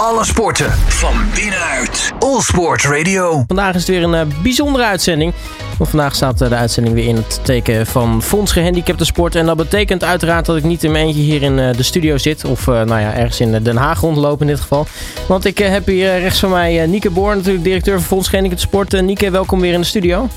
[0.00, 2.12] Alle sporten van binnenuit.
[2.18, 3.44] All Sport Radio.
[3.46, 5.32] Vandaag is het weer een uh, bijzondere uitzending.
[5.78, 9.34] Want vandaag staat uh, de uitzending weer in het teken van Fonds Gehandicapte Sport.
[9.34, 12.18] En dat betekent uiteraard dat ik niet in mijn eentje hier in uh, de studio
[12.18, 12.44] zit.
[12.44, 14.86] Of nou ja, ergens in Den Haag rondlopen in dit geval.
[15.28, 19.02] Want ik heb hier rechts van mij Nieke Boor, natuurlijk directeur van Fonds Gehandicapte Sport.
[19.02, 20.28] Nieke, welkom weer in de studio.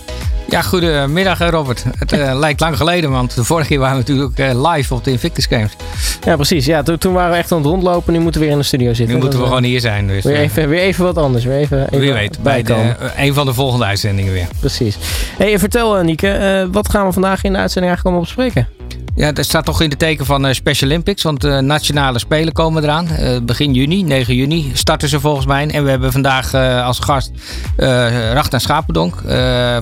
[0.49, 1.83] Ja, goedemiddag Robert.
[1.97, 5.03] Het uh, lijkt lang geleden, want de vorige keer waren we natuurlijk uh, live op
[5.03, 5.71] de Invictus Games.
[6.25, 6.65] Ja, precies.
[6.65, 8.13] Ja, toen, toen waren we echt aan het rondlopen.
[8.13, 9.15] Nu moeten we weer in de studio zitten.
[9.15, 10.07] Nu moeten we gewoon hier zijn.
[10.07, 11.43] Dus, weer, even, weer even wat anders.
[11.43, 14.47] Weer even, even Wie weet, bij de, een van de volgende uitzendingen weer.
[14.59, 14.97] Precies.
[15.37, 18.78] Hey, vertel Nieke, wat gaan we vandaag in de uitzending eigenlijk allemaal bespreken?
[19.19, 21.23] Ja, dat staat toch in de teken van uh, Special Olympics.
[21.23, 23.07] Want de uh, nationale spelen komen eraan.
[23.19, 25.67] Uh, begin juni, 9 juni, starten ze volgens mij.
[25.67, 27.31] En we hebben vandaag als gast
[28.33, 29.15] Rachta Schapendonk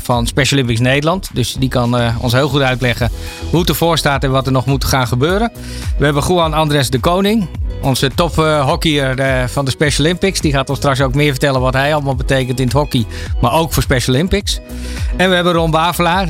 [0.04, 1.30] van Special Olympics Nederland.
[1.34, 3.12] Dus die kan ons heel goed uitleggen
[3.50, 5.52] hoe het ervoor staat en wat er nog moet gaan gebeuren.
[5.98, 7.48] We hebben Juan Andres de Koning.
[7.82, 10.42] Onze top hockeyer van de Special Olympics.
[10.42, 13.06] Die gaat ons straks ook meer vertellen wat hij allemaal betekent in het hockey.
[13.42, 14.60] Maar ook voor Special Olympics.
[15.18, 16.26] En we hebben Ron Bavelaar,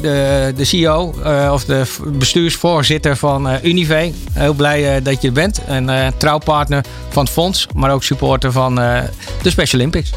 [0.00, 1.14] de, de CEO
[1.52, 4.12] of de bestuursvoorzitter van Unive.
[4.32, 5.64] Heel blij dat je er bent.
[5.64, 9.10] En trouwpartner van het fonds, maar ook supporter van de
[9.50, 10.12] Special Olympics.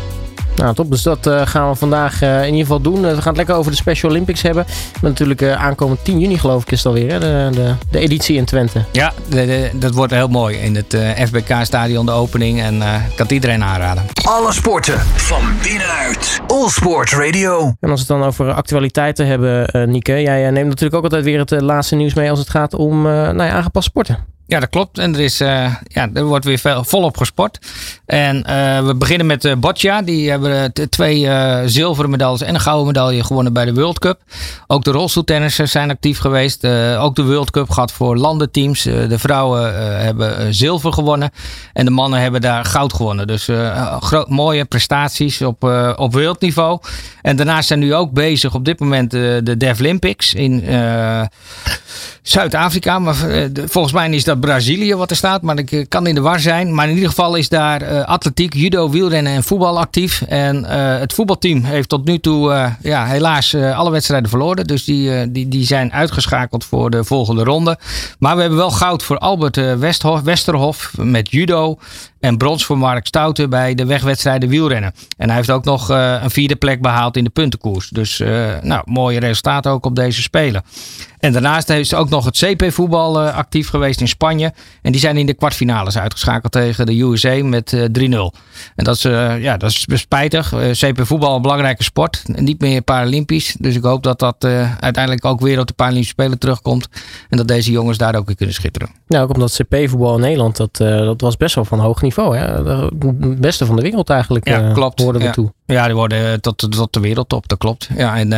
[0.55, 0.91] Nou, top.
[0.91, 2.95] Dus dat uh, gaan we vandaag uh, in ieder geval doen.
[2.95, 4.65] Uh, we gaan het lekker over de Special Olympics hebben.
[5.01, 7.19] Maar natuurlijk aankomend 10 juni geloof ik is het alweer, hè?
[7.19, 8.83] De, de, de editie in Twente.
[8.91, 10.57] Ja, de, de, dat wordt heel mooi.
[10.57, 12.61] In het FBK-stadion de opening.
[12.61, 14.03] En ik kan het iedereen aanraden.
[14.23, 16.41] Alle sporten van binnenuit.
[16.47, 17.73] All Sport Radio.
[17.79, 20.21] En als we het dan over actualiteiten hebben, Nieke.
[20.21, 23.43] Jij neemt natuurlijk ook altijd weer het laatste nieuws mee als het gaat om nou
[23.43, 24.17] ja, aangepast sporten.
[24.51, 24.97] Ja, dat klopt.
[24.97, 27.59] En er, is, uh, ja, er wordt weer volop gesport.
[28.05, 30.01] En uh, we beginnen met uh, Boccia.
[30.01, 31.29] Die hebben twee
[31.65, 34.19] zilveren medailles en een gouden medaille gewonnen bij de World Cup.
[34.67, 36.65] Ook de rolstoeltennissers zijn actief geweest.
[36.97, 38.83] ook de World Cup gaat voor landenteams.
[38.83, 41.31] de vrouwen hebben zilver gewonnen.
[41.73, 43.27] En de mannen hebben daar goud gewonnen.
[43.27, 43.49] Dus
[44.27, 45.63] mooie prestaties op,
[45.95, 46.79] op wereldniveau.
[47.21, 50.63] En daarnaast zijn nu ook bezig op dit moment de Deaflympics in
[52.21, 52.99] Zuid-Afrika.
[52.99, 53.15] Maar
[53.53, 56.73] volgens mij is dat Brazilië wat er staat, maar ik kan in de war zijn.
[56.73, 60.21] Maar in ieder geval is daar uh, atletiek, judo, wielrennen en voetbal actief.
[60.21, 64.67] En uh, het voetbalteam heeft tot nu toe ja, helaas alle wedstrijden verloren.
[64.67, 67.77] Dus die, die, die zijn uitgeschakeld voor de volgende ronde.
[68.19, 69.55] Maar we hebben wel goud voor Albert
[70.23, 71.77] Westerhof met judo.
[72.21, 74.93] En brons voor Mark Stouten bij de wegwedstrijden wielrennen.
[75.17, 77.89] En hij heeft ook nog een vierde plek behaald in de puntenkoers.
[77.89, 78.17] Dus
[78.61, 80.63] nou, mooie resultaten ook op deze Spelen.
[81.19, 84.53] En daarnaast is ook nog het CP-voetbal actief geweest in Spanje.
[84.81, 88.37] En die zijn in de kwartfinales uitgeschakeld tegen de USA met uh, 3-0.
[88.75, 89.01] En dat is,
[89.41, 90.53] ja, dat is spijtig.
[90.53, 92.23] Uh, CP voetbal een belangrijke sport.
[92.25, 93.55] Niet meer Paralympisch.
[93.59, 94.45] Dus ik hoop dat dat
[94.79, 96.87] uiteindelijk ook weer op de Paralympische Spelen terugkomt.
[97.29, 98.89] En dat deze jongens daar ook weer kunnen schitteren.
[99.07, 102.10] Ja, ook omdat CP voetbal in Nederland, dat, dat was best wel van hoog niveau.
[102.15, 102.39] Hè?
[102.39, 105.01] Het beste van de wereld eigenlijk ja, klopt.
[105.01, 105.33] hoorden we ja.
[105.33, 105.53] toe.
[105.65, 107.89] Ja, die worden tot, tot de wereldtop, dat klopt.
[107.97, 108.29] Ja, en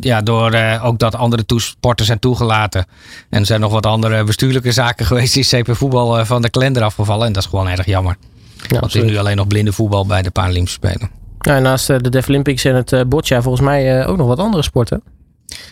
[0.00, 2.86] ja, door ook dat andere sporten zijn toegelaten.
[3.30, 6.82] En er zijn nog wat andere bestuurlijke zaken geweest die CP voetbal van de kalender
[6.82, 7.26] afgevallen.
[7.26, 8.16] En dat is gewoon erg jammer.
[8.68, 11.10] Ja, Want er is nu alleen nog blinde voetbal bij de Paralympische Spelen.
[11.40, 15.02] Ja, naast de Deaflympics en het boccia volgens mij ook nog wat andere sporten.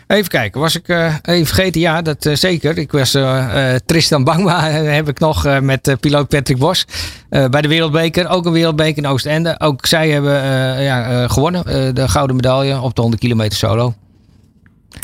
[0.06, 1.80] Even kijken, was ik uh, even vergeten?
[1.80, 2.78] Ja, dat uh, zeker.
[2.78, 6.86] Ik was uh, Tristan Bangma, heb ik nog met piloot Patrick Bos.
[7.28, 9.60] bij de Wereldbeker, ook een Wereldbeker in Oostende.
[9.60, 10.42] Ook zij hebben
[10.82, 13.94] ja, gewonnen, de gouden medaille op de 100 kilometer solo.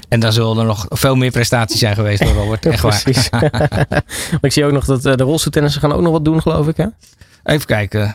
[0.09, 2.67] En dan zullen er nog veel meer prestaties zijn geweest door Robert.
[2.73, 3.03] Echt waar.
[3.03, 3.29] Precies.
[4.41, 6.77] ik zie ook nog dat de rolstoeltennissen gaan ook nog wat doen, geloof ik.
[6.77, 6.87] Hè?
[7.45, 8.15] Even kijken.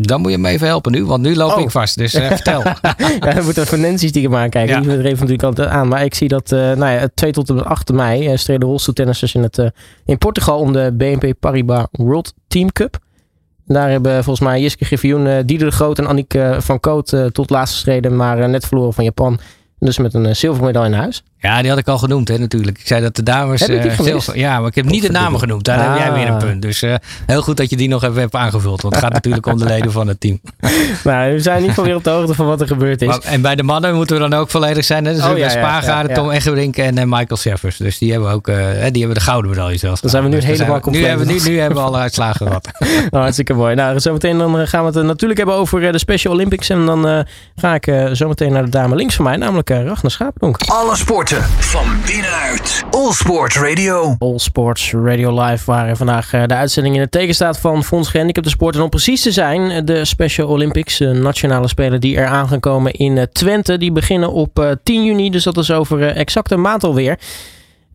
[0.00, 1.60] Dan moet je me even helpen nu, want nu loop oh.
[1.60, 1.98] ik vast.
[1.98, 2.62] Dus uh, vertel.
[3.20, 4.74] ja, we moeten even Nancy stiekem aankijken.
[4.74, 4.80] Ja.
[4.80, 5.88] Die er even natuurlijk altijd aan.
[5.88, 8.68] Maar ik zie dat uh, nou ja, 2 tot en met 8 mei uh, streden
[8.68, 9.70] rolstoeltennissers in, het,
[10.04, 12.98] in Portugal om de BNP Paribas World Team Cup.
[13.64, 17.50] Daar hebben volgens mij Jiske Griffioen, Dieder de Groot en Annick uh, van Koot tot
[17.50, 19.38] laatste streden, maar net verloren van Japan.
[19.78, 21.22] Dus met een zilveren medaille in huis.
[21.40, 22.78] Ja, die had ik al genoemd, hè, natuurlijk.
[22.78, 23.60] Ik zei dat de dames.
[23.60, 25.64] Heb uh, zilver, ja, maar ik heb niet de namen genoemd.
[25.64, 25.88] Daar ah.
[25.88, 26.62] heb jij weer een punt.
[26.62, 26.94] Dus uh,
[27.26, 28.82] heel goed dat je die nog even hebt aangevuld.
[28.82, 30.40] Want het gaat natuurlijk om de leden van het team.
[31.04, 33.08] nou, we zijn in ieder geval weer op de hoogte van wat er gebeurd is.
[33.08, 35.04] Maar, en bij de mannen moeten we dan ook volledig zijn.
[35.04, 35.14] Hè?
[35.14, 37.76] Dus oh, ja, Spaargade, ja, ja, Tom Eggerink en uh, Michael Seffers.
[37.76, 38.54] Dus die hebben ook die
[39.00, 40.00] hebben de gouden medaille zelfs.
[40.00, 41.02] Dan zijn we nu dus helemaal compleet.
[41.02, 42.68] Nu hebben, nu, nu hebben we alle uitslagen gehad.
[43.10, 43.74] nou, hartstikke mooi.
[43.74, 46.68] Nou, zometeen dan gaan we het natuurlijk hebben over de Special Olympics.
[46.68, 47.26] En dan
[47.56, 50.56] ga ik zometeen naar de dame links van mij, namelijk Ragnar Schapendonk.
[50.66, 50.96] Alle
[51.36, 52.84] van binnenuit.
[52.90, 54.14] All Sports Radio.
[54.18, 58.50] All Sports Radio Live, waar vandaag de uitzending in het teken staat van Fonds Gehandicapte
[58.50, 58.74] Sport.
[58.74, 62.92] En om precies te zijn, de Special Olympics, nationale spelen die er aan gaan komen
[62.92, 63.78] in Twente.
[63.78, 67.18] Die beginnen op 10 juni, dus dat is over exact een maand alweer.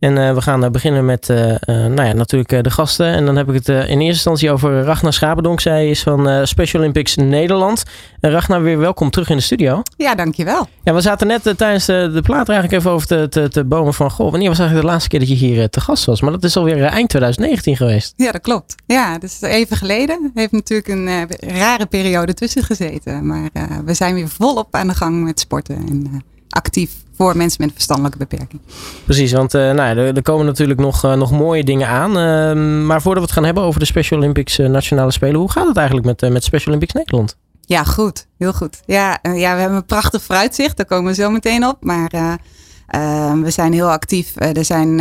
[0.04, 1.28] En we gaan beginnen met
[1.66, 3.06] nou ja, natuurlijk de gasten.
[3.06, 5.60] En dan heb ik het in eerste instantie over Ragnar Schabendonk.
[5.60, 7.84] Zij is van Special Olympics Nederland.
[8.20, 9.82] En Ragnar, weer welkom terug in de studio.
[9.98, 10.68] Ja, dankjewel.
[10.84, 13.94] Ja, we zaten net tijdens de, de plaat eigenlijk even over te, te, te bomen
[13.94, 14.12] van...
[14.12, 16.22] Goh, wanneer was eigenlijk de laatste keer dat je hier te gast was?
[16.22, 18.14] Maar dat is alweer eind 2019 geweest.
[18.18, 18.76] Ja, dat klopt.
[18.86, 20.32] Ja, dat is even geleden.
[20.34, 23.28] Heeft natuurlijk een rare periode tussen gezeten.
[23.28, 23.50] Maar
[23.86, 25.76] we zijn weer volop aan de gang met sporten.
[25.76, 26.24] En,
[26.54, 28.62] actief voor mensen met een verstandelijke beperking.
[29.06, 32.10] Precies, want uh, nou ja, er, er, komen natuurlijk nog, uh, nog mooie dingen aan.
[32.10, 35.52] Uh, maar voordat we het gaan hebben over de Special Olympics eh, Nationale Spelen, hoe
[35.52, 37.38] gaat het eigenlijk met, met Special Olympics Nederland?
[37.62, 38.28] Ja, goed.
[38.38, 38.82] Heel goed.
[38.86, 40.78] Ja, ja, we hebben een prachtig vooruitzicht.
[40.78, 41.78] Daar komen we zo meteen op.
[41.80, 42.40] Maar
[42.88, 44.34] ehm, we zijn heel actief.
[44.36, 45.00] er zijn,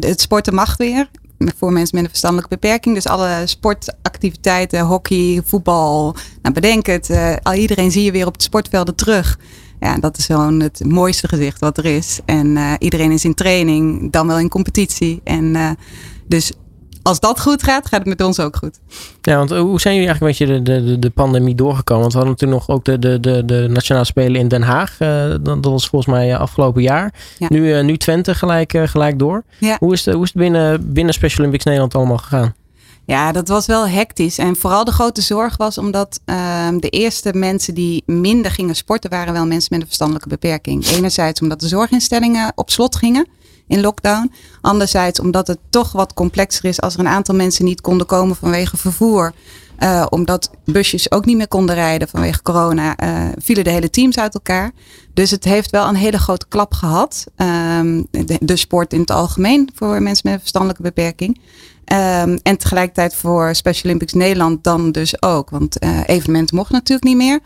[0.00, 1.08] het sporten mag weer
[1.58, 2.94] voor mensen met een verstandelijke beperking.
[2.94, 7.38] Dus alle sportactiviteiten, hockey, voetbal, nou bedenk het.
[7.42, 9.38] al iedereen zie je weer op het sportvelden terug.
[9.80, 12.20] Ja, dat is gewoon het mooiste gezicht wat er is.
[12.24, 15.20] En uh, iedereen is in training, dan wel in competitie.
[15.24, 15.70] En uh,
[16.28, 16.52] dus
[17.02, 18.80] als dat goed gaat, gaat het met ons ook goed.
[19.20, 22.02] Ja, want hoe zijn jullie eigenlijk een beetje de, de, de pandemie doorgekomen?
[22.02, 25.00] Want we hadden natuurlijk nog ook de, de, de, de Nationale Spelen in Den Haag.
[25.00, 27.14] Uh, dat, was volgens mij afgelopen jaar.
[27.38, 27.46] Ja.
[27.50, 29.44] Nu, nu Twente gelijk, gelijk door.
[29.58, 29.76] Ja.
[29.78, 32.54] Hoe is, de, hoe is het binnen, binnen Special Olympics Nederland allemaal gegaan?
[33.06, 34.38] Ja, dat was wel hectisch.
[34.38, 39.10] En vooral de grote zorg was omdat uh, de eerste mensen die minder gingen sporten
[39.10, 40.86] waren wel mensen met een verstandelijke beperking.
[40.86, 43.26] Enerzijds omdat de zorginstellingen op slot gingen
[43.66, 44.32] in lockdown.
[44.60, 48.36] Anderzijds omdat het toch wat complexer is als er een aantal mensen niet konden komen
[48.36, 49.32] vanwege vervoer.
[49.78, 54.18] Uh, omdat busjes ook niet meer konden rijden vanwege corona, uh, vielen de hele teams
[54.18, 54.72] uit elkaar.
[55.14, 57.24] Dus het heeft wel een hele grote klap gehad.
[57.36, 61.40] De, de, sport in het algemeen voor mensen met een verstandelijke beperking.
[61.92, 65.50] Um, en tegelijkertijd voor Special Olympics Nederland dan dus ook.
[65.50, 67.40] Want uh, evenementen mochten natuurlijk niet meer.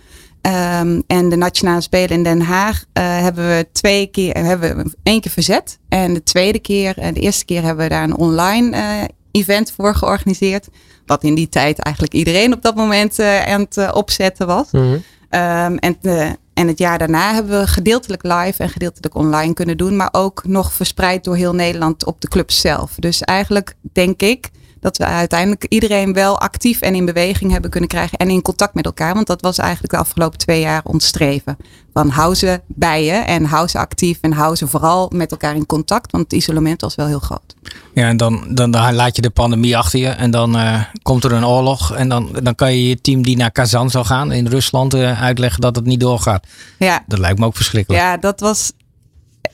[0.81, 4.97] Um, en de Nationale Spelen in Den Haag uh, hebben we twee keer, hebben we
[5.03, 5.79] één keer verzet.
[5.89, 9.95] En de tweede keer, uh, de eerste keer hebben we daar een online event voor
[9.95, 10.69] georganiseerd.
[11.07, 14.71] Wat in die tijd eigenlijk iedereen op dat moment aan het opzetten was.
[14.71, 14.93] Mm -hmm.
[14.95, 19.77] um, en de, en het jaar daarna hebben we gedeeltelijk live en gedeeltelijk online kunnen
[19.77, 19.97] doen.
[19.97, 22.95] Maar ook nog verspreid door heel Nederland op de club zelf.
[22.99, 27.89] Dus eigenlijk denk ik dat we uiteindelijk iedereen wel actief en in beweging hebben kunnen
[27.89, 28.19] krijgen.
[28.19, 29.15] En in contact met elkaar.
[29.15, 31.57] Want dat was eigenlijk de afgelopen twee jaar ons streven.
[31.93, 35.55] Van hou ze bij je en hou ze actief en hou ze vooral met elkaar
[35.55, 36.13] in contact.
[36.13, 37.55] Want het isolement was wel heel groot.
[37.95, 40.09] Ja, en dan, dan, dan laat je de pandemie achter je.
[40.09, 41.95] En dan uh, komt er een oorlog.
[41.95, 45.23] En dan, dan kan je je team die naar Kazan zou gaan in Rusland uh,
[45.23, 46.47] uitleggen dat het niet doorgaat.
[46.79, 47.05] Ja.
[47.07, 48.03] Dat lijkt me ook verschrikkelijk.
[48.03, 48.73] Ja, dat was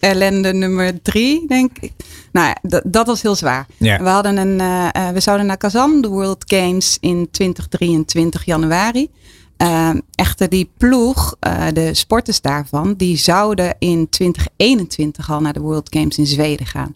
[0.01, 1.93] ellende nummer drie, denk ik.
[2.33, 3.67] Nou ja, dat was heel zwaar.
[3.79, 9.09] We, hadden een, uh, we zouden naar Kazan, de World Games in 2023 januari.
[9.63, 11.37] Uh, echter, die ploeg,
[11.73, 16.95] de sporters daarvan, die zouden in 2021 al naar de World Games in Zweden gaan.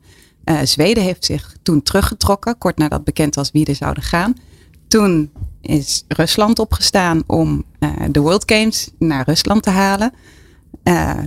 [0.65, 4.35] Zweden heeft zich toen teruggetrokken, kort nadat bekend was wie er zouden gaan.
[4.89, 5.31] Toen
[5.61, 7.65] is Rusland opgestaan om
[8.11, 10.13] de World Games naar Rusland te halen.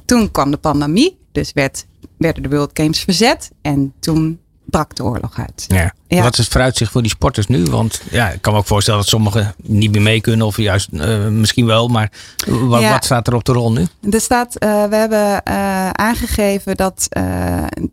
[0.05, 1.17] toen kwam de pandemie.
[1.33, 1.85] Dus werd,
[2.17, 3.51] werden de World Games verzet.
[3.61, 5.65] En toen brak de oorlog uit.
[5.67, 5.93] Ja.
[6.21, 7.63] Wat is het vooruitzicht voor die sporters nu?
[7.63, 10.47] Want ja, ik kan me ook voorstellen dat sommigen niet meer mee kunnen.
[10.47, 11.87] Of juist uh, misschien wel.
[11.87, 12.11] Maar
[12.47, 12.91] wat, ja.
[12.91, 13.87] wat, staat er op de rol nu?
[14.11, 17.07] Er staat, uh, we hebben uh, aangegeven dat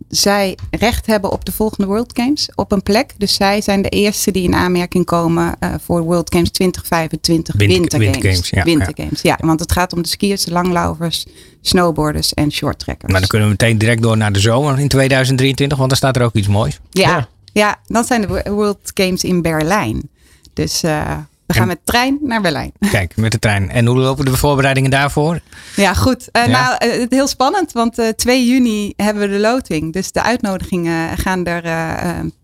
[0.09, 2.49] zij recht hebben op de volgende World Games.
[2.55, 3.15] Op een plek.
[3.19, 7.99] Dus zij zijn de eerste die in aanmerking komen voor World Games 2025 Winter, Winter
[7.99, 8.13] Games.
[8.13, 9.05] Winter Games, ja, Winter ja.
[9.05, 9.39] Games, ja.
[9.41, 11.27] Want het gaat om de skiers, de langlaufers,
[11.61, 13.11] snowboarders en shorttrekkers.
[13.11, 15.79] Maar dan kunnen we meteen direct door naar de zomer in 2023.
[15.79, 16.81] Want dan staat er ook iets moois.
[16.91, 17.29] ja.
[17.53, 20.09] Ja, dat zijn de World Games in Berlijn.
[20.53, 21.17] Dus uh,
[21.47, 22.73] we gaan en, met trein naar Berlijn.
[22.91, 23.71] Kijk, met de trein.
[23.71, 25.41] En hoe lopen de voorbereidingen daarvoor?
[25.77, 26.29] Ja, goed.
[26.33, 26.51] Uh, ja.
[26.79, 29.93] Nou, uh, heel spannend, want 2 juni hebben we de loting.
[29.93, 31.63] Dus de uitnodigingen gaan er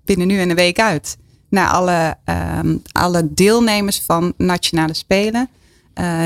[0.05, 1.17] binnen nu en een week uit.
[1.49, 5.49] Naar alle, ehm, alle deelnemers van nationale spelen.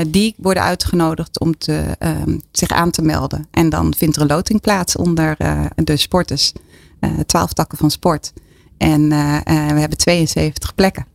[0.07, 3.47] die worden uitgenodigd om te, ehm, zich aan te melden.
[3.51, 5.37] En dan vindt er een loting plaats onder
[5.75, 6.51] de sporters.
[7.25, 8.33] Twaalf takken van sport.
[8.81, 11.05] En uh, uh, we hebben 72 plekken.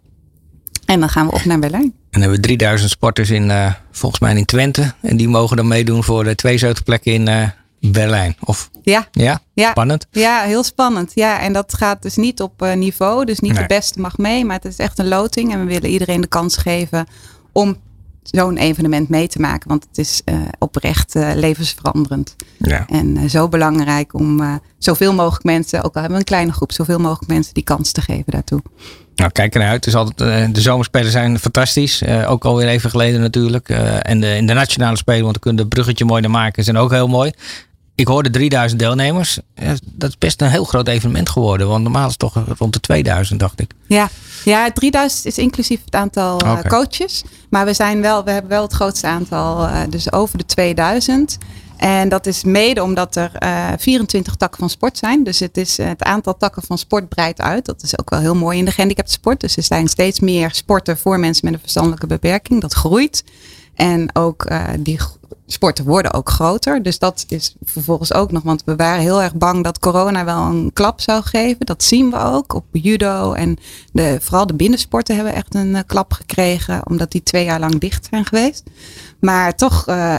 [0.84, 1.94] En dan gaan we op naar Berlijn.
[2.10, 4.94] En hebben we 3000 sporters in, uh, volgens mij in Twente.
[5.02, 7.52] En die mogen dan meedoen voor de 72 plekken in
[7.92, 8.36] Berlijn.
[8.40, 9.08] Of, ja.
[9.10, 9.40] ja.
[9.54, 9.70] Ja.
[9.70, 10.06] Spannend?
[10.10, 11.12] Ja, heel spannend.
[11.14, 13.24] Ja, en dat gaat dus niet op niveau.
[13.24, 13.62] Dus niet nee.
[13.62, 14.44] de beste mag mee.
[14.44, 15.52] Maar het is echt een loting.
[15.52, 17.06] En we willen iedereen de kans geven
[17.52, 17.76] om
[18.30, 19.68] zo'n evenement mee te maken.
[19.68, 22.36] Want het is uh, oprecht uh, levensveranderend.
[22.58, 22.86] Ja.
[22.88, 26.72] En uh, zo belangrijk om zoveel mogelijk mensen, ook al hebben we een kleine groep,
[26.72, 28.62] zoveel mogelijk mensen die kans te geven daartoe.
[29.14, 29.84] Nou, kijk er naar uit.
[29.84, 32.04] Dus altijd, de zomerspelen zijn fantastisch.
[32.26, 33.68] ook alweer even geleden natuurlijk.
[33.68, 36.64] en de, in de nationale spelen, want dan kunnen we het bruggetje mooi naar maken,
[36.64, 37.32] zijn ook heel mooi.
[37.96, 39.38] Ik hoorde 3000 deelnemers.
[39.82, 41.68] Dat is best een heel groot evenement geworden.
[41.68, 43.70] Want normaal is het toch rond de 2000, dacht ik.
[43.86, 44.08] Ja,
[44.44, 47.24] ja 3000 is inclusief het aantal uh, coaches.
[47.50, 51.38] Maar we, zijn wel, we hebben wel het grootste aantal, uh, dus over de 2000.
[51.76, 55.24] En dat is mede omdat er uh, 24 takken van sport zijn.
[55.24, 57.64] Dus het, is, het aantal takken van sport breidt uit.
[57.64, 59.40] Dat is ook wel heel mooi in de gehandicapte sport.
[59.40, 62.60] Dus er zijn steeds meer sporten voor mensen met een verstandelijke beperking.
[62.60, 63.24] Dat groeit.
[63.74, 64.98] En ook uh, die
[65.46, 66.82] sporten worden ook groter.
[66.82, 70.42] Dus dat is vervolgens ook nog, want we waren heel erg bang dat corona wel
[70.42, 71.66] een klap zou geven.
[71.66, 73.56] Dat zien we ook op judo en
[73.92, 77.78] de, vooral de binnensporten hebben echt een uh, klap gekregen, omdat die twee jaar lang
[77.78, 78.62] dicht zijn geweest.
[79.20, 80.18] Maar toch uh,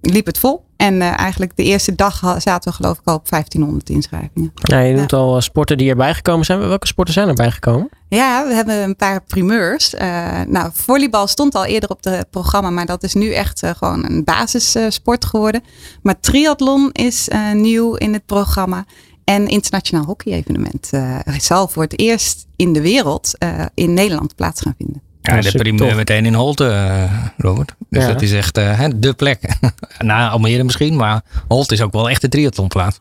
[0.00, 0.66] liep het vol.
[0.78, 4.52] En uh, eigenlijk de eerste dag zaten we geloof ik al op 1500 inschrijvingen.
[4.54, 5.16] Ja, je noemt ja.
[5.16, 6.58] al sporten die erbij gekomen zijn.
[6.58, 7.88] Welke sporten zijn erbij gekomen?
[8.08, 9.94] Ja, we hebben een paar primeurs.
[9.94, 10.00] Uh,
[10.46, 14.04] nou, volleybal stond al eerder op het programma, maar dat is nu echt uh, gewoon
[14.04, 15.62] een basissport geworden.
[16.02, 18.84] Maar triathlon is nieuw in het programma.
[19.24, 20.90] En internationaal hockey-evenement
[21.38, 23.32] zal voor het eerst in de wereld
[23.74, 25.02] in Nederland plaats gaan vinden.
[25.22, 27.74] Ja, de primeur meteen in Holte, uh, Robert.
[27.88, 28.12] Dus ja.
[28.12, 29.40] dat is echt uh, de plek.
[29.98, 32.98] Na Almere misschien, maar Holte is ook wel echt de triathlonplaats.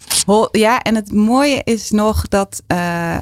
[0.51, 3.17] Ja, en het mooie is nog dat uh,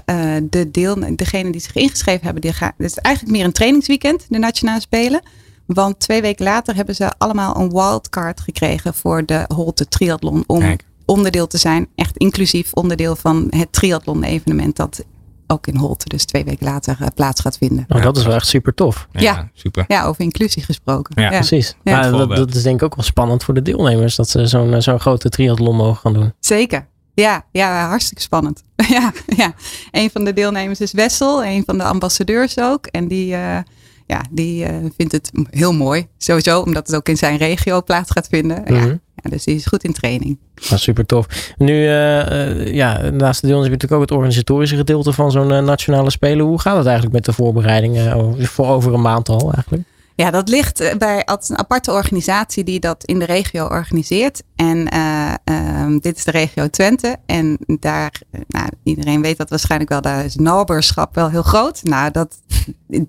[0.50, 4.26] de deel, degenen die zich ingeschreven hebben, die gaan, het is eigenlijk meer een trainingsweekend,
[4.30, 5.22] de Nationale Spelen.
[5.66, 10.44] Want twee weken later hebben ze allemaal een wildcard gekregen voor de Holte Triathlon.
[10.48, 10.84] Om Kijk.
[11.06, 15.04] onderdeel te zijn, echt inclusief onderdeel van het triathlon evenement dat
[15.48, 17.86] ook in Holte, dus twee weken later uh, plaats gaat vinden.
[17.90, 19.08] Oh, dat is wel echt super tof.
[19.12, 19.86] Ja, ja, super.
[19.88, 21.22] ja over inclusie gesproken.
[21.22, 21.76] Ja, precies.
[21.84, 22.00] Ja.
[22.00, 24.82] Maar dat, dat, is denk ik ook wel spannend voor de deelnemers, dat ze zo'n
[24.82, 26.34] zo'n grote triathlon mogen gaan doen.
[26.40, 26.88] Zeker.
[27.14, 28.64] Ja, ja, hartstikke spannend.
[28.90, 29.54] ja, ja,
[29.92, 32.86] een van de deelnemers is Wessel, een van de ambassadeurs ook.
[32.86, 33.58] En die, uh,
[34.06, 36.08] ja, die uh, vindt het heel mooi.
[36.18, 38.64] Sowieso, omdat het ook in zijn regio plaats gaat vinden.
[38.68, 39.02] Mm -hmm.
[39.30, 40.38] Dus die is goed in training.
[40.56, 41.54] Ja, super tof.
[41.58, 45.60] Nu, uh, ja, naast de deel je natuurlijk ook het organisatorische gedeelte van zo'n uh,
[45.60, 46.46] nationale spelen.
[46.46, 49.84] Hoe gaat het eigenlijk met de voorbereidingen voor over een maand al eigenlijk?
[50.16, 54.44] Ja, dat ligt bij een aparte organisatie die dat in de regio organiseert.
[54.56, 57.18] En uh, dit is de regio Twente.
[57.26, 61.84] En daar, nou, iedereen weet dat waarschijnlijk wel, daar is naberschap wel heel groot.
[61.84, 62.38] Nou, dat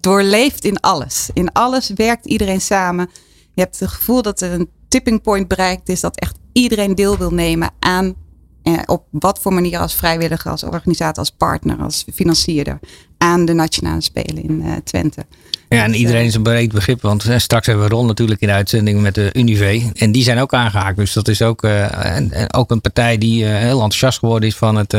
[0.01, 1.31] doorleeft in alles.
[1.33, 3.11] In alles werkt iedereen samen.
[3.55, 7.17] Je hebt het gevoel dat er een tipping point bereikt is, dat echt iedereen deel
[7.17, 8.15] wil nemen aan
[8.63, 12.79] eh, op wat voor manier als vrijwilliger, als organisator, als partner, als financierder
[13.19, 15.27] aan de nationale spelen in uh, Twente.
[15.69, 18.49] Ja, en iedereen is een breed begrip, want uh, straks hebben we Ron natuurlijk in
[18.49, 19.91] de uitzending met de Unive.
[19.95, 20.97] En die zijn ook aangehaakt.
[20.97, 24.57] Dus dat is ook, uh, en, en ook een partij die heel enthousiast geworden is
[24.57, 24.97] van, het,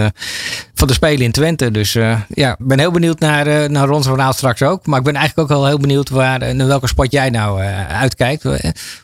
[0.74, 1.72] van de Spelen in Twente.
[1.72, 4.86] Dus ja, ik ben heel benieuwd naar, naar Ron's verhaal straks ook.
[4.86, 8.44] Maar ik ben eigenlijk ook wel heel benieuwd waar, naar welke sport jij nou uitkijkt.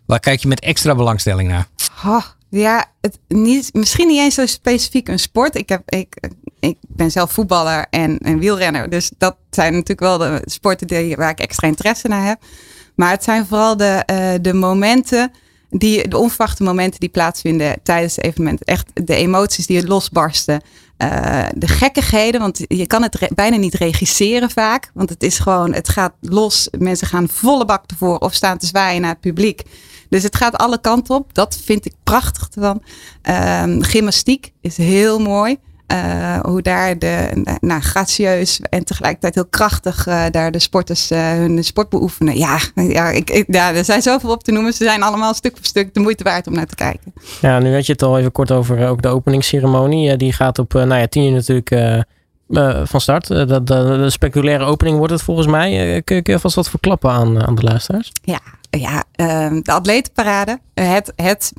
[0.06, 1.68] Waar kijk je met extra belangstelling naar?
[2.06, 5.56] Oh, ja, het, niet, misschien niet eens zo specifiek een sport.
[5.56, 6.30] Ik, heb, ik,
[6.64, 8.90] ik ben zelf voetballer en, en wielrenner.
[8.90, 12.42] Dus dat zijn natuurlijk wel de sporten die, waar ik extra interesse naar heb.
[12.96, 15.32] Maar het zijn vooral de, uh, de momenten,
[15.70, 18.64] die, de onverwachte momenten die plaatsvinden tijdens het evenement.
[18.64, 20.62] Echt de emoties die losbarsten.
[20.98, 24.92] Uh, de gekkigheden, want je kan het bijna niet regisseren vaak.
[24.94, 26.68] Want het is gewoon, het gaat los.
[26.78, 29.62] Mensen gaan volle bak ervoor of staan te zwaaien naar het publiek.
[30.10, 31.34] Dus het gaat alle kanten op.
[31.34, 32.48] Dat vind ik prachtig.
[32.56, 35.58] Um, gymnastiek is heel mooi.
[35.88, 41.32] Uh, hoe daar de, nou, gracieus en tegelijkertijd heel krachtig uh, daar de sporters uh,
[41.32, 42.38] hun sport beoefenen.
[42.38, 44.74] Ja, ja, ik, ik, ja, er zijn zoveel op te noemen.
[44.74, 47.14] Ze zijn allemaal stuk voor stuk de moeite waard om naar te kijken.
[47.42, 50.18] Ja, nu had je het al even kort over ook de openingsceremonie.
[50.18, 52.06] die gaat op nou ja, 10 uur natuurlijk
[52.88, 53.28] van start.
[53.28, 56.02] De, de, spectaculaire opening wordt het volgens mij.
[56.02, 58.12] kun, je vast wat verklappen aan, aan de luisteraars?
[58.22, 58.40] Ja,
[58.80, 60.60] ja, uh, de atletenparade.
[60.74, 61.54] Het, het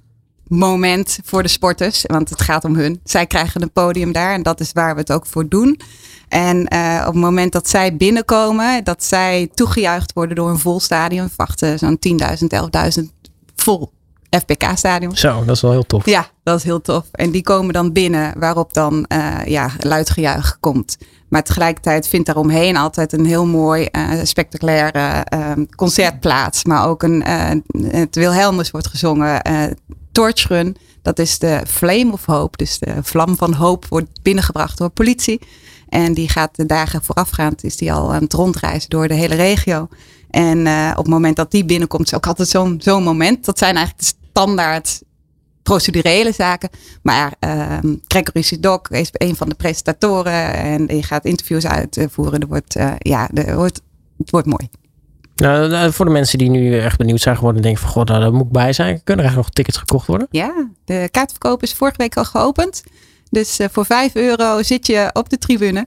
[0.59, 3.01] moment voor de sporters, want het gaat om hun.
[3.05, 5.81] Zij krijgen een podium daar en dat is waar we het ook voor doen.
[6.29, 10.81] En uh, op het moment dat zij binnenkomen, dat zij toegejuicht worden door een vol
[10.81, 12.27] stadion, verwachten zo'n 10.000,
[12.99, 13.05] 11.000
[13.57, 13.93] vol
[14.31, 15.17] FPK-stadion.
[15.17, 16.07] Zo, dat is wel heel tof.
[16.07, 17.05] Ja, dat is heel tof.
[17.13, 20.99] En die komen dan binnen, waarop dan uh, ja, luid gejuich komt.
[21.29, 26.65] Maar tegelijkertijd vindt daaromheen altijd een heel mooi, uh, spectaculaire uh, concert plaats.
[26.65, 27.25] Maar ook een,
[27.87, 29.43] het Wilhelmus wordt gezongen.
[30.15, 32.57] Torchrun, dat is de Flame of Hope.
[32.57, 35.41] Dus de vlam van hoop wordt binnengebracht door politie.
[35.89, 39.35] En die gaat de dagen voorafgaand, is die al aan het rondreizen door de hele
[39.35, 39.89] regio.
[40.31, 40.59] En
[40.91, 43.45] op het moment dat die binnenkomt, is ook altijd zo'n zo'n moment.
[43.45, 45.03] Dat zijn eigenlijk de standaard
[45.65, 46.69] procedurele zaken.
[47.03, 47.79] Maar uh,
[48.09, 52.41] Gregory Sidok is een van de presentatoren en die gaat interviews uitvoeren.
[52.41, 53.81] Er wordt, uh, ja, er wordt,
[54.19, 54.69] het wordt mooi.
[55.37, 58.09] Nou, nou, voor de mensen die nu echt benieuwd zijn geworden en denken van god,
[58.09, 59.01] nou, daar moet ik bij zijn.
[59.05, 60.27] Kunnen er eigenlijk nog tickets gekocht worden?
[60.31, 62.83] Ja, de kaartverkoop is vorige week al geopend.
[63.31, 65.87] Dus uh, voor 5 euro zit je op de tribune.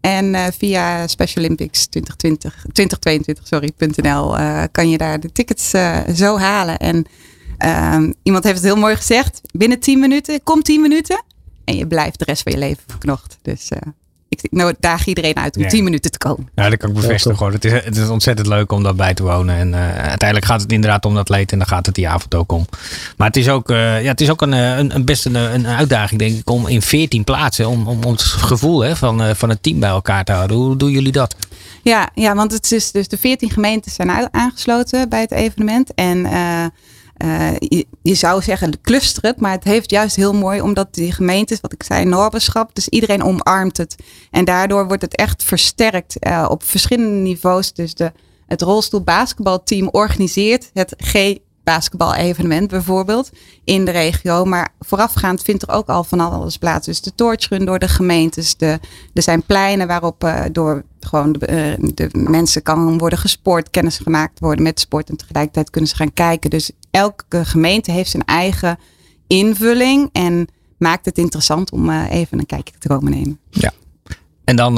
[0.00, 5.70] En uh, via Special Olympics 2020, 2022 sorry, .nl, uh, kan je daar de tickets
[6.14, 6.78] zo halen.
[6.78, 7.04] En
[7.58, 9.40] ehm, iemand heeft het heel mooi gezegd.
[9.52, 11.24] Binnen 10 minuten, kom 10 minuten.
[11.64, 13.38] En je blijft de rest van je leven verknocht.
[13.42, 13.70] Dus
[14.28, 15.68] ik nou, daag iedereen uit om ja.
[15.68, 16.48] 10 minuten te komen.
[16.54, 17.36] Ja, dat kan ik bevestigen.
[17.36, 17.52] Gewoon.
[17.52, 19.56] Het, is, het is ontzettend leuk om daarbij te wonen.
[19.56, 21.52] En uh, uiteindelijk gaat het inderdaad om dat leed.
[21.52, 22.66] En dan gaat het die avond ook om.
[23.16, 25.66] Maar het is ook, uh, ja, het is ook een, een, een best een, een,
[25.66, 27.68] uitdaging, denk ik, om in 14 plaatsen.
[27.68, 30.56] Om, om, om het gevoel hè, van, uh, van het team bij elkaar te houden.
[30.56, 31.36] Hoe doen jullie dat?
[31.82, 35.94] Ja, ja want het is dus de 14 gemeenten zijn aangesloten bij het evenement.
[35.94, 36.26] En
[37.24, 37.50] uh,
[38.02, 41.82] je, zou zeggen clusteren, maar het heeft juist heel mooi omdat die gemeentes, wat ik
[41.82, 43.96] zei, Noorberschap, dus iedereen omarmt het.
[44.30, 47.72] En daardoor wordt het echt versterkt uh, op verschillende niveaus.
[47.72, 48.12] Dus de,
[48.46, 51.36] het rolstoelbasketbalteam organiseert het G
[51.68, 53.30] basketbal-evenement bijvoorbeeld
[53.64, 54.44] in de regio.
[54.44, 56.86] Maar voorafgaand vindt er ook al van alles plaats.
[56.86, 58.56] Dus de torchrun door de gemeentes.
[58.56, 58.78] De,
[59.14, 64.40] er zijn pleinen waarop uh, door gewoon de, de, mensen kan worden gesport, kennis gemaakt
[64.40, 65.08] worden met sport.
[65.08, 66.50] En tegelijkertijd kunnen ze gaan kijken.
[66.50, 68.78] Dus elke gemeente heeft zijn eigen
[69.26, 70.08] invulling.
[70.12, 73.38] En maakt het interessant om uh, even een kijkje te komen nemen.
[73.50, 73.70] Ja.
[74.44, 74.74] En dan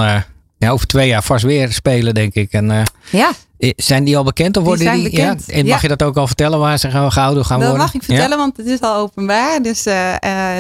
[0.59, 2.53] ja, over twee jaar vast weer spelen, denk ik.
[2.53, 3.33] En, ja.
[3.77, 5.11] Zijn die al bekend of worden die?
[5.11, 5.19] die?
[5.19, 5.37] Ja?
[5.47, 7.87] En mag je dat ook al vertellen waar ze gaan gehouden gaan dat worden?
[7.87, 9.63] Dat mag ik vertellen, want het is al openbaar.
[9.63, 9.95] Dus uh,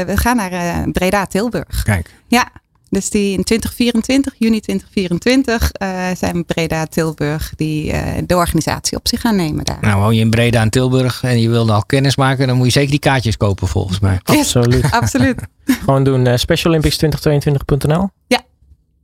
[0.06, 1.82] we gaan naar Breda Tilburg.
[1.82, 2.14] Kijk.
[2.28, 2.48] Ja,
[2.90, 5.70] dus die in 2024, juni 2024,
[6.18, 7.92] zijn Breda Tilburg die
[8.26, 9.78] de organisatie op zich gaan nemen daar.
[9.80, 12.66] Nou, woon je in Breda en Tilburg en je wilde al kennis maken, dan moet
[12.66, 14.20] je zeker die kaartjes kopen volgens mij.
[14.22, 14.90] Absoluut.
[15.00, 15.40] Absoluut.
[15.64, 17.88] Gewoon doen specialolympics2022.nl.
[17.88, 18.10] Ja.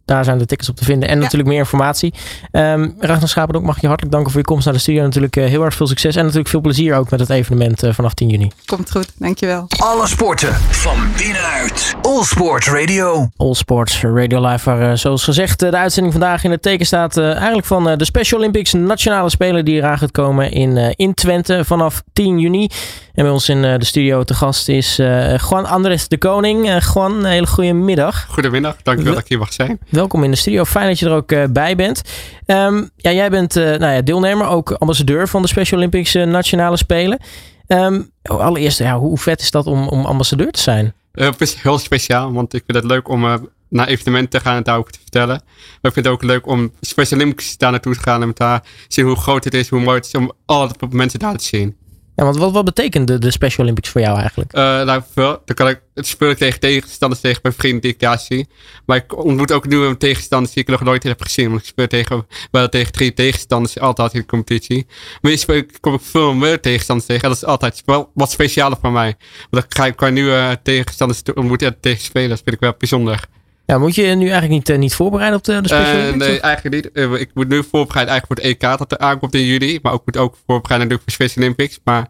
[0.06, 1.08] Daar zijn de tickets op te vinden.
[1.08, 1.22] En ja.
[1.22, 2.14] natuurlijk meer informatie.
[2.52, 5.02] Um, Ragnar Schapendok, mag je hartelijk danken voor je komst naar de studio.
[5.02, 6.16] Natuurlijk uh, heel erg veel succes.
[6.16, 8.50] En natuurlijk veel plezier ook met het evenement uh, vanaf 10 juni.
[8.64, 9.66] Komt goed, dankjewel.
[9.78, 11.94] Alle sporten van binnenuit.
[12.02, 13.28] All Sport Radio.
[13.36, 14.70] All Sports Radio Live.
[14.70, 17.16] Waar uh, zoals gezegd de uitzending vandaag in het teken staat.
[17.16, 22.02] eigenlijk van de Special Olympics nationale spelen die eraan gaat komen in, in Twente vanaf
[22.12, 22.68] 10 juni.
[23.16, 26.84] En bij ons in de studio te gast is Juan Andres de Koning.
[26.92, 28.26] Juan, een hele goede middag.
[28.28, 29.78] Goedemiddag, dankjewel dat ik hier mag zijn.
[29.88, 30.64] Welkom in de studio.
[30.64, 32.02] Fijn dat je er ook bij bent.
[32.46, 37.18] Um, ja, jij bent nou ja, deelnemer, ook ambassadeur van de Special Olympics Nationale Spelen.
[37.66, 40.94] Um, allereerst, ja, hoe vet is dat om, om ambassadeur te zijn?
[41.12, 44.62] het is heel speciaal, want ik vind het leuk om naar evenementen te gaan en
[44.62, 45.42] daarover te vertellen.
[45.46, 48.62] Maar ik vind het ook leuk om Special Olympics daar naartoe te gaan en daar
[48.88, 51.76] zien hoe groot het is, hoe mooi het is om alle mensen daar te zien.
[52.16, 54.56] Ja, want wat, wat betekent de, Special Olympics voor jou eigenlijk?
[54.56, 55.02] Uh, nou.
[55.14, 58.48] Dan kan ik, het speel ik tegen tegenstanders, tegen mijn vrienden die ik daar zie.
[58.86, 61.48] Maar ik ontmoet ook nieuwe tegenstanders die ik nog nooit heb gezien.
[61.48, 64.86] Want ik speel tegen, wel tegen drie tegenstanders altijd in de competitie.
[65.20, 67.22] Ik, kom ik veel meer tegenstanders tegen.
[67.22, 69.14] En dat is altijd wel wat specialer voor mij.
[69.50, 72.28] Want dan ga ik qua nieuwe tegenstanders ontmoeten en tegen spelen.
[72.28, 73.24] Dat vind ik wel bijzonder.
[73.66, 76.24] Ja, moet je nu eigenlijk niet, uh, niet voorbereiden op de, de Special Olympics?
[76.24, 76.90] Uh, nee, eigenlijk niet.
[76.92, 79.78] Uh, ik moet nu voorbereiden eigenlijk voor het EK dat er aankomt in juli.
[79.82, 81.80] Maar ik moet ook voorbereiden natuurlijk voor Special Olympics.
[81.84, 82.08] Maar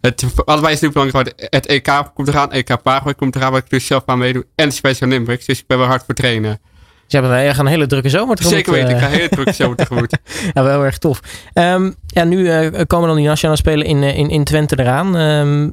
[0.00, 1.50] het, allebei is natuurlijk belangrijk.
[1.50, 4.46] Het EK komt eraan, EK Paraguay komt eraan, waar ik dus zelf aan meedoe.
[4.54, 5.46] En de Special Olympics.
[5.46, 6.60] Dus ik ben wel hard voor trainen.
[7.06, 8.56] Dus je hebt een, een hele drukke zomer tegemoet.
[8.56, 10.18] Zeker weten, ik ga een hele drukke zomer tegemoet.
[10.54, 11.20] ja, wel erg tof.
[11.54, 15.14] Um, ja, nu uh, komen dan die nationale spelen in, in, in Twente eraan.
[15.16, 15.72] Um,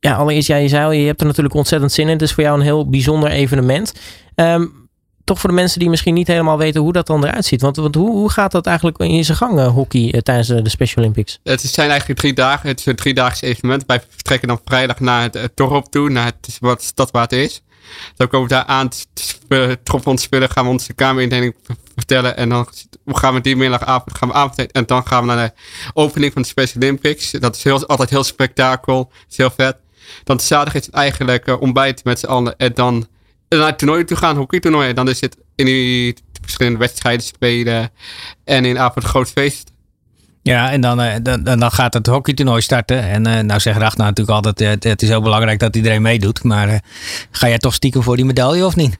[0.00, 2.12] ja, allereerst, ja, je zei je hebt er natuurlijk ontzettend zin in.
[2.12, 3.92] Het is voor jou een heel bijzonder evenement.
[4.34, 4.88] Um,
[5.24, 7.60] toch voor de mensen die misschien niet helemaal weten hoe dat dan eruit ziet.
[7.60, 10.62] Want, want hoe, hoe gaat dat eigenlijk in zijn gang, uh, hockey, uh, tijdens de,
[10.62, 11.38] de, Special Olympics?
[11.42, 12.68] Het zijn eigenlijk drie dagen.
[12.68, 13.84] Het is een driedaags evenement.
[13.86, 17.62] Wij vertrekken dan vrijdag naar het dorp toe, naar het, wat stad waar het is.
[18.16, 21.54] Dan komen we daar aan te troffen ons spullen, gaan we onze kamerindeling
[21.96, 22.36] vertellen.
[22.36, 22.68] En dan
[23.06, 25.52] gaan we die middagavond gaan we avond En dan gaan we naar de
[25.94, 27.30] opening van de Special Olympics.
[27.30, 29.10] Dat is heel, altijd heel spektakel.
[29.30, 29.76] Is heel vet.
[30.24, 32.56] Dan zaterdag is het eigenlijk ontbijt met z'n allen.
[32.56, 33.06] En dan
[33.48, 34.92] naar het toernooi toe gaan, hockeytoernooi.
[34.92, 37.90] Dan is het in die verschillende wedstrijden spelen
[38.44, 39.72] en in avond een groot feest.
[40.42, 43.02] Ja, en dan, uh, dan, dan gaat het hockeytoernooi starten.
[43.02, 46.42] En uh, nou zegt Ragnar natuurlijk altijd, het, het is heel belangrijk dat iedereen meedoet.
[46.42, 46.82] Maar
[47.30, 48.96] ga jij toch stiekem voor die medaille of niet?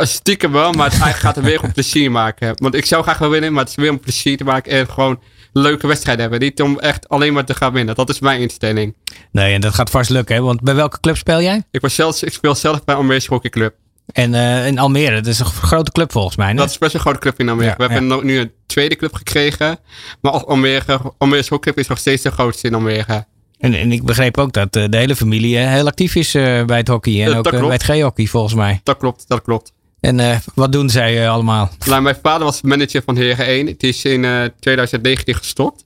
[0.00, 2.52] stiekem wel, maar het gaat er weer om plezier maken.
[2.56, 4.72] Want ik zou graag wel winnen, maar het is weer om plezier te maken.
[4.72, 5.20] En gewoon
[5.52, 6.40] leuke wedstrijden hebben.
[6.40, 7.94] Niet om echt alleen maar te gaan winnen.
[7.94, 8.94] Dat is mijn instelling.
[9.32, 10.34] Nee, en dat gaat vast lukken.
[10.34, 10.42] Hè?
[10.42, 11.62] Want bij welke club speel jij?
[11.70, 13.74] Ik, was zelfs, ik speel zelf bij Almere Hockey Club.
[14.06, 16.52] En uh, in Almere, dat is een grote club volgens mij.
[16.52, 16.58] Ne?
[16.58, 17.68] Dat is best een grote club in Almere.
[17.68, 17.90] Ja, We ja.
[17.90, 19.78] hebben nu een tweede club gekregen.
[20.20, 23.26] Maar Almere, Almere Hockey Club is nog steeds de grootste in Almere.
[23.58, 26.76] En, en ik begreep ook dat uh, de hele familie uh, heel actief is bij
[26.76, 27.24] het hockey.
[27.24, 28.80] En ook bij het G-hockey volgens mij.
[28.82, 29.72] Dat klopt, dat klopt.
[30.02, 31.70] En uh, wat doen zij uh, allemaal?
[31.86, 33.66] Nou, mijn vader was manager van Heren 1.
[33.66, 35.84] Het is in uh, 2019 gestopt.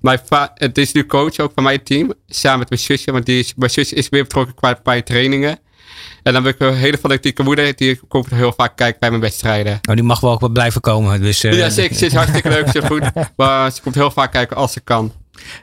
[0.00, 0.20] Mijn
[0.54, 2.12] het is nu coach ook van mijn team.
[2.26, 3.12] Samen met mijn zusje.
[3.12, 5.58] Want die is, mijn zusje is weer betrokken qua bij trainingen.
[6.22, 7.76] En dan heb ik een hele fanatieke moeder.
[7.76, 9.80] Die komt heel vaak kijken bij mijn wedstrijden.
[9.88, 11.20] Oh, die mag wel ook blijven komen.
[11.20, 11.96] Dus, ja, zeker.
[11.96, 12.68] Ze is hartstikke leuk.
[12.68, 13.02] Ze goed.
[13.36, 15.12] Maar ze komt heel vaak kijken als ze kan.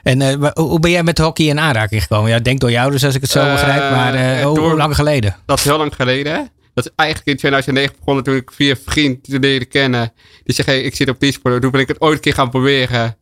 [0.02, 2.30] En uh, hoe ben jij met hockey in aanraking gekomen?
[2.30, 3.90] Ja, denk door je ouders als ik het zo begrijp.
[3.90, 5.36] Maar uh, hoe lang geleden?
[5.46, 6.50] Dat is heel lang geleden.
[6.74, 10.12] Dat is eigenlijk in 2009 begonnen toen ik via vriend leerde kennen.
[10.44, 11.62] Die zei, hey, ik zit op die sport.
[11.62, 13.16] Toen ben ik het ooit een keer gaan proberen.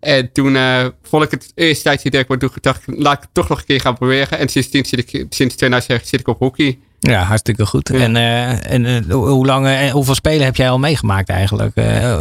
[0.00, 3.20] En toen uh, vond ik het eerste tijdje direct, maar toen dacht ik, laat ik
[3.20, 4.38] het toch nog een keer gaan proberen.
[4.38, 6.78] En sindsdien zit ik, sinds 2009 zit ik op hockey.
[7.00, 7.90] Ja, hartstikke goed.
[7.92, 7.98] Ja.
[7.98, 11.76] En, uh, en uh, hoe lang, hoeveel spelen heb jij al meegemaakt eigenlijk?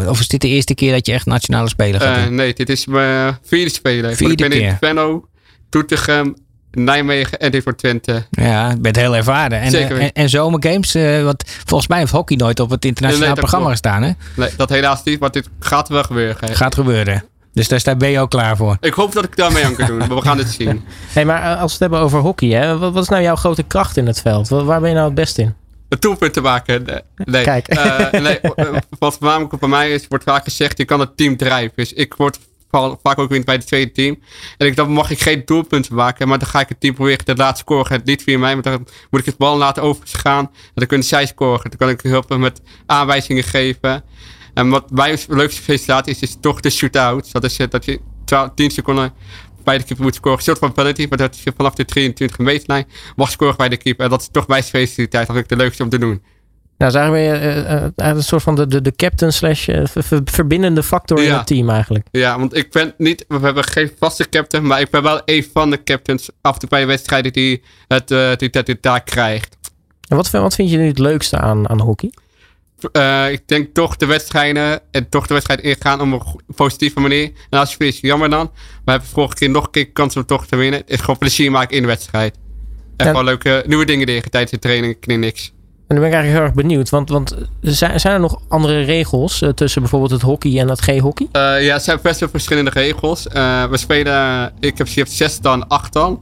[0.08, 2.36] of is dit de eerste keer dat je echt nationale speler gaat doen?
[2.36, 4.15] Nee, dit is mijn vierde speler.
[4.15, 4.67] Vierde ik ben keer.
[4.67, 5.27] in Venlo,
[5.69, 6.36] Toetegem,
[6.71, 8.25] Nijmegen en dit voor Twente.
[8.29, 9.60] Ja, bent heel ervaren.
[9.60, 13.38] En, Zeker en, en zomergames, want volgens mij heeft hockey nooit op het internationaal Nee,
[13.38, 14.03] programma gestaan.
[14.03, 14.12] Hè?
[14.36, 16.55] Nee, dat helaas niet, maar dit gaat wel gebeuren.
[16.55, 17.23] Gaat gebeuren.
[17.53, 18.77] Dus daar daar ben je ook klaar voor.
[18.82, 20.84] Ik hoop dat ik daarmee aan kan doen, maar we gaan het zien.
[21.13, 23.63] Hey, maar als we het hebben over hockey, hè, wat, wat is nou jouw grote
[23.63, 24.49] kracht in het veld?
[24.49, 25.53] Waar, ben je nou het best in?
[25.89, 26.84] Een doelpunt te maken.
[26.84, 27.43] Nee, nee.
[27.43, 27.75] Kijk.
[27.75, 28.39] Uh, nee
[28.99, 31.71] wat voornamelijk bij mij is, wordt vaak gezegd, je kan het team drijven.
[31.75, 32.39] Dus ik word
[32.71, 34.19] vaak ook weer bij het tweede team.
[34.58, 37.25] En ik, dan mag ik geen doelpunten maken, maar dan ga ik het team proberen
[37.25, 37.93] te laten scoren.
[37.93, 40.45] Het niet via mij, maar dan moet ik het bal laten overgaan.
[40.45, 41.69] En dan kunnen zij scoren.
[41.69, 44.03] Dan kan ik helpen met aanwijzingen geven.
[44.53, 47.32] En wat mijn leukste felicitatie is, is toch de shootouts.
[47.32, 47.99] Dat is dat je
[48.55, 49.13] 10 seconden
[49.63, 50.38] bij de keeper moet scoren.
[50.38, 53.77] Een soort van penalty, maar dat je vanaf de 23 meterlijn mag scoren bij de
[53.77, 54.03] keeper.
[54.03, 55.27] En dat is toch mijn specialiteit.
[55.27, 56.21] Dat vind ik de leukste om te doen.
[56.79, 60.83] Nou, zagen we uh, uh, een soort van de, de, de captain slash ver, verbindende
[60.83, 61.25] factor Ja.
[61.25, 62.07] in het team eigenlijk.
[62.11, 65.45] Ja, want ik ben niet, we hebben geen vaste captain, maar ik ben wel een
[65.53, 69.05] van de captains af en toe bij wedstrijden die het, uh, die, die, die taak
[69.05, 69.57] krijgt.
[70.07, 72.11] En wat, wat vind je nu het leukste aan, aan hockey?
[72.91, 77.31] Uh, ik denk toch de wedstrijden en toch de wedstrijd ingaan op een positieve manier.
[77.49, 78.51] En als je verliest, jammer dan.
[78.85, 80.79] We hebben vorige keer nog een keer kans om toch te winnen.
[80.79, 82.35] Het is gewoon plezier maken in de wedstrijd.
[82.97, 85.51] En gewoon leuke nieuwe dingen leren tijdens de training, niks.
[85.89, 88.82] En dan ben ik eigenlijk heel erg benieuwd, want, want zijn, zijn er nog andere
[88.82, 91.28] regels uh, tussen bijvoorbeeld het hockey en het G-hockey?
[91.32, 93.28] Uh, ja, er zijn best wel verschillende regels.
[93.34, 96.21] Uh, we spelen, ik heb je hebt zes dan acht dan.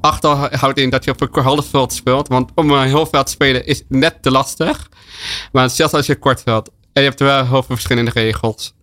[0.00, 2.28] Achtal houdt in dat je op een half veld speelt.
[2.28, 4.88] Want om een heel veld te spelen is net te lastig.
[5.52, 6.70] Maar zelfs als je kort veld.
[6.92, 8.74] En je hebt wel heel veel verschillende regels.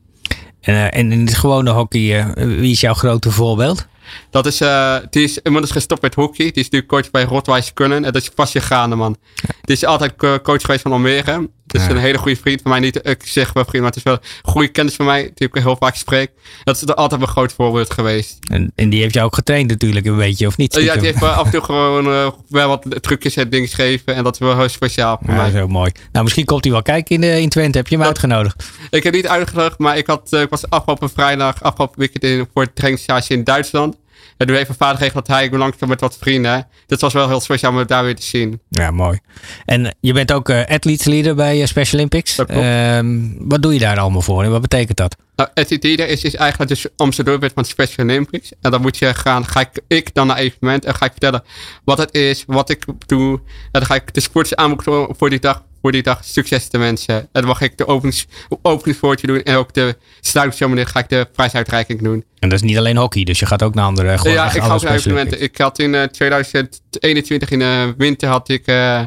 [0.61, 3.87] En, uh, en in het gewone hockey, uh, wie is jouw grote voorbeeld?
[4.29, 6.51] Dat is, uh, die is inmiddels gestopt met hockey.
[6.51, 7.97] Die is nu coach bij Rotweiss Kunnen.
[7.97, 9.17] En dat is Pasje Ganeman.
[9.61, 11.49] Die is altijd coach geweest van Almere.
[11.65, 11.93] Dat is ja.
[11.93, 12.79] een hele goede vriend van mij.
[12.79, 15.31] Niet, ik zeg wel vriend, maar het is wel een goede kennis van mij.
[15.33, 16.31] Die ik heel vaak spreek.
[16.63, 18.37] Dat is altijd mijn groot voorbeeld geweest.
[18.49, 20.77] En, en die heeft jou ook getraind natuurlijk een beetje, of niet?
[20.77, 24.15] Uh, ja, die heeft af en toe gewoon uh, wel wat trucjes en dingen gegeven.
[24.15, 25.51] En dat is wel heel speciaal voor ja, mij.
[25.51, 25.91] Heel mooi.
[26.11, 27.77] Nou, misschien komt hij wel kijken in, in Twente.
[27.77, 28.63] Heb je hem uitgenodigd?
[28.89, 32.63] Ik heb niet uitgenodigd, maar ik, had, ik was afgelopen vrijdag, afgelopen weekend in, voor
[32.63, 33.92] het trainingsstage in Duitsland.
[34.37, 36.67] En toen heeft mijn vader geregeld dat hij langzaam met wat vrienden.
[36.87, 38.61] Dat was wel heel speciaal om het daar weer te zien.
[38.69, 39.19] Ja, mooi.
[39.65, 42.39] En je bent ook uh, leader bij uh, Special Olympics.
[42.39, 42.99] Uh,
[43.37, 45.15] wat doe je daar allemaal voor en wat betekent dat?
[45.35, 48.51] Nou, athlete leader is, is eigenlijk dus ambassadeur van Special Olympics.
[48.61, 51.43] En dan moet je gaan, ga ik, ik dan naar evenement en ga ik vertellen
[51.83, 53.39] wat het is, wat ik doe.
[53.47, 56.77] En dan ga ik de sports aanmoedigen voor die dag voor die dag succes te
[56.77, 57.15] wensen.
[57.15, 58.25] En dan mag ik de openings,
[58.61, 59.43] openingswoordje doen.
[59.43, 62.23] En ook de sluitingsceremonie ga ik de prijsuitreiking doen.
[62.39, 64.61] En dat is niet alleen hockey, dus je gaat ook naar andere gewoon Ja, ik
[64.61, 65.41] ga ook naar evenementen.
[65.41, 69.01] Ik had in uh, 2021 in de winter had ik uh,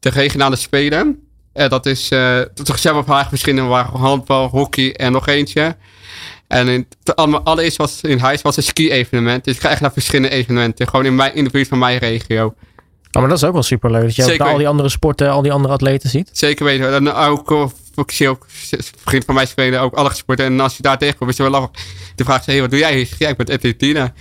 [0.00, 1.20] de regionale spelen.
[1.52, 5.76] En dat is uh, toch zelf een paar verschillende waren handbal, hockey en nog eentje.
[6.48, 6.86] En in,
[7.44, 9.44] allereerst was in huis was een ski-evenement.
[9.44, 10.88] Dus ik ga echt naar verschillende evenementen.
[10.88, 12.54] Gewoon in, mijn, in de buurt van mijn regio.
[13.16, 14.02] Oh, maar dat is ook wel superleuk.
[14.02, 14.46] Dat je Zeker.
[14.46, 16.30] al die andere sporten, al die andere atleten ziet.
[16.32, 16.94] Zeker weten.
[16.94, 18.46] En ook, ik zie ook
[19.04, 20.44] vriend van mij spelen ook alle sporten.
[20.44, 21.74] En als je daar tegenkomt, is het wel lachen.
[22.14, 23.08] De vraag is, hey, wat doe jij?
[23.18, 23.46] Ja, ik ben.
[23.46, 23.62] Dus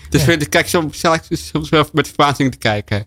[0.10, 0.19] ja.
[0.19, 3.05] vind, ik kijk soms, soms wel met verbazing te kijken.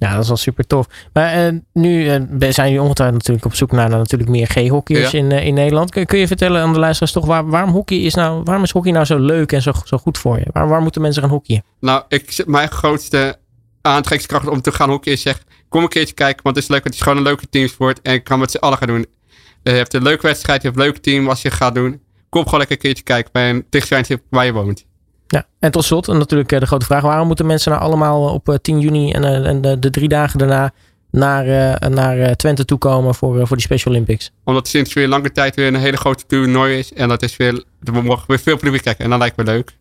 [0.00, 0.86] Ja, dat is wel super tof.
[1.12, 5.10] Maar uh, nu uh, zijn jullie ongetwijfeld natuurlijk op zoek naar, naar natuurlijk meer G-hockeyers
[5.10, 5.18] ja.
[5.18, 5.90] in, uh, in Nederland.
[5.90, 8.70] Kun, kun, je vertellen aan de luisteraars toch waar, waarom, hockey is nou, waarom is
[8.70, 10.44] hockey nou zo leuk en zo, zo goed voor je?
[10.52, 11.64] Waar, waar moeten mensen gaan hockeyen?
[11.80, 13.36] Nou, ik, mijn grootste
[13.82, 16.84] aantrekkingskracht om te gaan hockeyen is zeg, kom een keertje kijken, want het is leuk.
[16.84, 19.06] Het is gewoon een leuke teamsport en ik kan met z'n allen gaan doen.
[19.62, 22.00] Je hebt een leuke wedstrijd, je hebt een leuk team als je gaat doen.
[22.28, 24.84] Kom gewoon lekker een keertje kijken bij een dichtstbijzijn waar je woont.
[25.26, 27.02] Ja, en tot slot natuurlijk de grote vraag.
[27.02, 30.72] Waarom moeten mensen nou allemaal op 10 juni en, en de, de, drie dagen daarna
[31.10, 31.44] naar,
[31.90, 34.30] naar Twente toe komen voor, voor die Special Olympics?
[34.44, 36.92] Omdat het sinds weer lange tijd weer een hele grote toernooi is.
[36.92, 39.04] En dat is weer, we mogen weer veel publiek kijken.
[39.04, 39.78] En dat lijkt me leuk.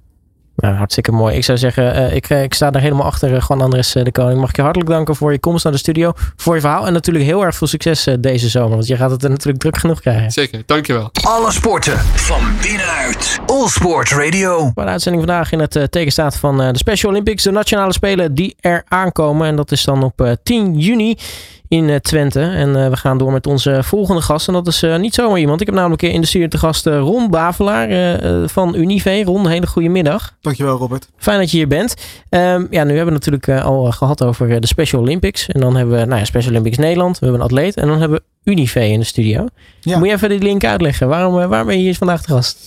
[0.59, 1.35] Nou, hartstikke mooi.
[1.35, 3.31] Ik zou zeggen, uh, ik, ik sta er helemaal achter.
[3.31, 4.39] Uh, Juan Andres de Koning.
[4.39, 6.11] Mag ik je hartelijk danken voor je komst naar de studio.
[6.35, 6.87] Voor je verhaal.
[6.87, 8.69] En natuurlijk heel erg veel succes deze zomer.
[8.69, 10.31] Want je gaat het er natuurlijk druk genoeg krijgen.
[10.31, 11.09] Zeker, dankjewel.
[11.21, 13.39] Alle sporten van binnenuit.
[13.45, 14.71] All Sport Radio.
[14.73, 17.43] Bij de uitzending vandaag in het teken staat van de Special Olympics.
[17.43, 19.47] De nationale spelen die er aankomen.
[19.47, 21.17] En dat is dan op 10 juni
[21.69, 22.41] in Twente.
[22.41, 24.47] En we gaan door met onze volgende gast.
[24.47, 25.61] En dat is niet zomaar iemand.
[25.61, 29.23] Ik heb namelijk in de studio te gast Ron Bavelaar van Unive.
[29.23, 30.35] Ron, een hele goede middag.
[30.41, 31.07] Dankjewel Robert.
[31.17, 31.95] Fijn dat je hier bent.
[32.29, 35.47] Um, ja, nu hebben we natuurlijk al gehad over de Special Olympics.
[35.47, 37.19] En dan hebben we nou ja, Special Olympics Nederland.
[37.19, 37.75] We hebben een atleet.
[37.75, 39.47] En dan hebben we Unive in de studio.
[39.81, 39.97] Ja.
[39.97, 41.07] Moet je even die link uitleggen?
[41.07, 42.57] Waarom, waarom ben je hier vandaag te gast?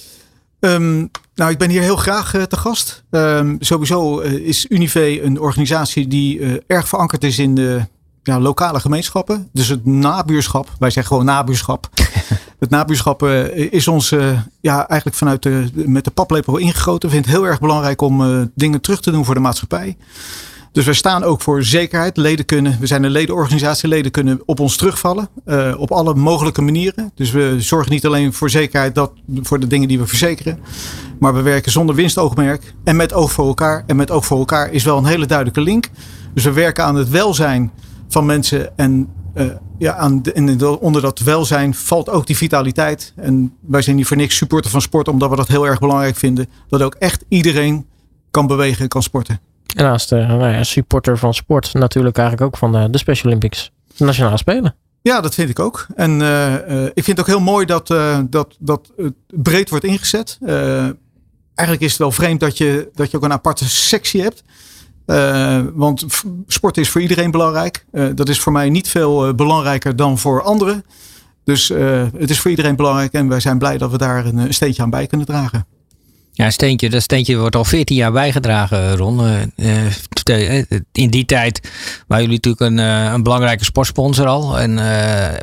[0.61, 3.05] Um, nou, ik ben hier heel graag uh, te gast.
[3.11, 7.81] Um, sowieso uh, is Unive een organisatie die uh, erg verankerd is in de
[8.23, 9.49] ja, lokale gemeenschappen.
[9.53, 10.69] Dus het nabuurschap.
[10.79, 11.89] Wij zeggen gewoon nabuurschap.
[12.59, 17.09] het nabuurschap uh, is ons uh, ja, eigenlijk vanuit de, met de paplepel ingegoten.
[17.09, 19.97] We vinden het heel erg belangrijk om uh, dingen terug te doen voor de maatschappij.
[20.73, 22.17] Dus wij staan ook voor zekerheid.
[22.17, 23.89] Leden kunnen, we zijn een ledenorganisatie.
[23.89, 25.29] Leden kunnen op ons terugvallen.
[25.77, 27.13] op alle mogelijke manieren.
[27.15, 30.59] Dus we zorgen niet alleen voor zekerheid dat, voor de dingen die we verzekeren.
[31.19, 32.75] Maar we werken zonder winstoogmerk.
[32.85, 33.85] En met oog voor elkaar.
[33.87, 35.91] En met oog voor elkaar is wel een hele duidelijke link.
[36.35, 37.73] Dus we werken aan het welzijn
[38.13, 38.77] van mensen.
[38.77, 39.47] En uh,
[39.79, 43.13] ja, aan de, en onder dat welzijn valt ook die vitaliteit.
[43.17, 46.17] En wij zijn niet voor niks supporter van sport, omdat we dat heel erg belangrijk
[46.17, 46.49] vinden.
[46.69, 47.87] Dat ook echt iedereen
[48.31, 49.41] kan bewegen en kan sporten.
[49.77, 53.27] En naast de nou ja, supporter van sport natuurlijk eigenlijk ook van de, de Special
[53.27, 53.71] Olympics.
[53.97, 54.75] De Nationale Spelen.
[55.03, 55.87] Ja, dat vind ik ook.
[55.95, 59.71] En uh, uh, ik vind het ook heel mooi dat, uh, dat, dat het breed
[59.71, 60.39] wordt ingezet.
[61.55, 64.43] eigenlijk is het wel vreemd dat je, dat je ook een aparte sectie hebt.
[65.13, 66.07] Uh, want
[66.47, 67.85] sport is voor iedereen belangrijk.
[67.93, 70.85] Uh, dat is voor mij niet veel uh, belangrijker dan voor anderen.
[71.45, 71.69] Dus
[72.19, 74.91] het is voor iedereen belangrijk en wij zijn blij dat we daar een steentje aan
[74.91, 75.67] bij kunnen dragen.
[76.35, 79.21] Ja, steentje, dat steentje wordt al 14 jaar bijgedragen, Ron.
[79.57, 79.87] Uh,
[80.93, 81.71] in die tijd
[82.07, 82.79] waren jullie natuurlijk een,
[83.15, 84.59] een belangrijke sportsponsor al.
[84.59, 84.79] En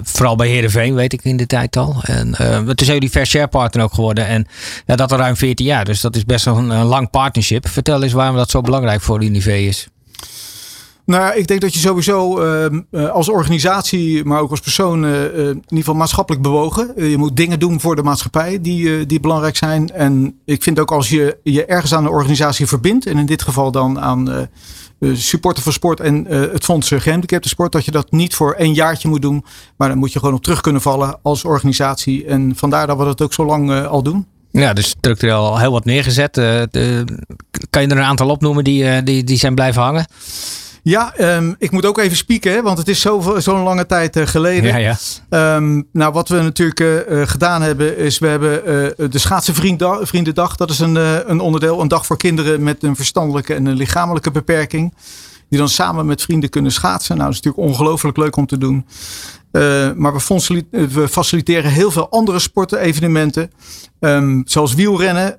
[0.03, 1.95] vooral bij Heerenveen weet ik in de tijd al.
[2.01, 4.27] En toen zijn jullie fair share partner ook geworden.
[4.27, 4.47] En
[4.85, 5.85] ja, dat al ruim 14 jaar.
[5.85, 7.67] Dus dat is best een, een lang partnership.
[7.67, 9.87] Vertel eens waarom dat zo belangrijk voor Unive is.
[11.09, 12.43] Nou, ik denk dat je sowieso
[12.91, 17.09] uh, als organisatie, maar ook als persoon, uh, in ieder geval maatschappelijk bewogen.
[17.09, 19.91] je moet dingen doen voor de maatschappij die, die belangrijk zijn.
[19.91, 23.41] En ik vind ook als je je ergens aan de organisatie verbindt, en in dit
[23.41, 24.49] geval dan aan
[25.13, 29.07] supporter van sport en het Fonds Gehandicapten Sport, dat je dat niet voor één jaartje
[29.07, 29.45] moet doen.
[29.77, 32.25] Maar dan moet je gewoon op terug kunnen vallen als organisatie.
[32.25, 34.27] En vandaar dat we dat ook zo lang al doen.
[34.51, 36.33] Ja, dus structureel al heel wat neergezet.
[37.69, 40.05] Kan je er een aantal opnoemen die, die, die zijn blijven hangen?
[40.83, 44.17] Ja, um, ik moet ook even spieken, hè, want het is zo'n zo lange tijd
[44.17, 44.79] uh, geleden.
[44.79, 44.95] Ja,
[45.29, 45.55] ja.
[45.55, 50.55] Um, nou, wat we natuurlijk uh, gedaan hebben, is we hebben uh, de Schaatsenvriendendag.
[50.55, 50.95] Dat is een,
[51.31, 54.93] een onderdeel, een dag voor kinderen met een verstandelijke en een lichamelijke beperking.
[55.49, 57.17] Die dan samen met vrienden kunnen schaatsen.
[57.17, 58.85] Nou, dat is natuurlijk ongelooflijk leuk om te doen.
[59.95, 63.51] maar we, we, faciliteren heel veel andere sporten, evenementen.
[63.99, 65.37] Um, zoals wielrennen.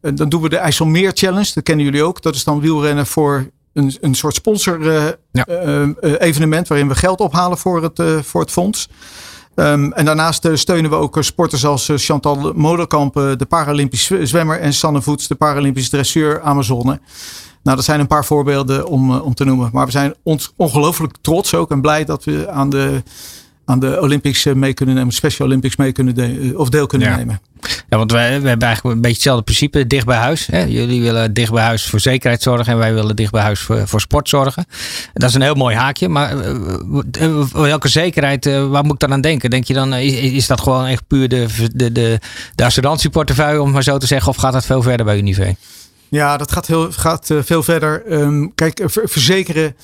[0.00, 1.50] dan doen we de IJsselmeer Challenge.
[1.54, 2.22] Dat kennen jullie ook.
[2.22, 5.46] Dat is dan wielrennen voor een, een soort sponsor uh, ja.
[5.48, 5.88] uh,
[6.18, 8.88] evenement waarin we geld ophalen voor het, voor het fonds.
[9.54, 15.02] Um, en daarnaast steunen we ook sporters als Chantal Moderkamp, de Paralympisch zwemmer, en Sanne
[15.02, 17.00] Voets, de Paralympisch dresseur Amazone.
[17.62, 19.70] Nou, dat zijn een paar voorbeelden om, om te noemen.
[19.72, 23.02] Maar we zijn ons ongelooflijk trots ook en blij dat we aan de
[23.68, 27.40] aan de Olympics mee kunnen nemen, Special Olympics mee kunnen de, of deel kunnen nemen.
[27.88, 30.46] Ja, want wij, wij hebben eigenlijk een beetje hetzelfde principe, dicht bij huis.
[30.46, 30.62] Hè?
[30.62, 33.88] Jullie willen dicht bij huis voor zekerheid zorgen en wij willen dicht bij huis voor,
[33.88, 34.66] voor sport zorgen.
[35.12, 36.34] Dat is een heel mooi haakje, maar
[37.20, 39.50] uh, welke zekerheid, waar moet ik dan aan denken?
[39.50, 42.20] Denk je dan, is, is dat gewoon echt puur de, de, de,
[42.54, 45.56] de assurantieportefeuille, om maar zo te zeggen, of gaat dat veel verder bij Unive?
[46.08, 48.02] Ja, dat gaat, heel, gaat veel verder.
[48.12, 49.76] Um, kijk, verzekeren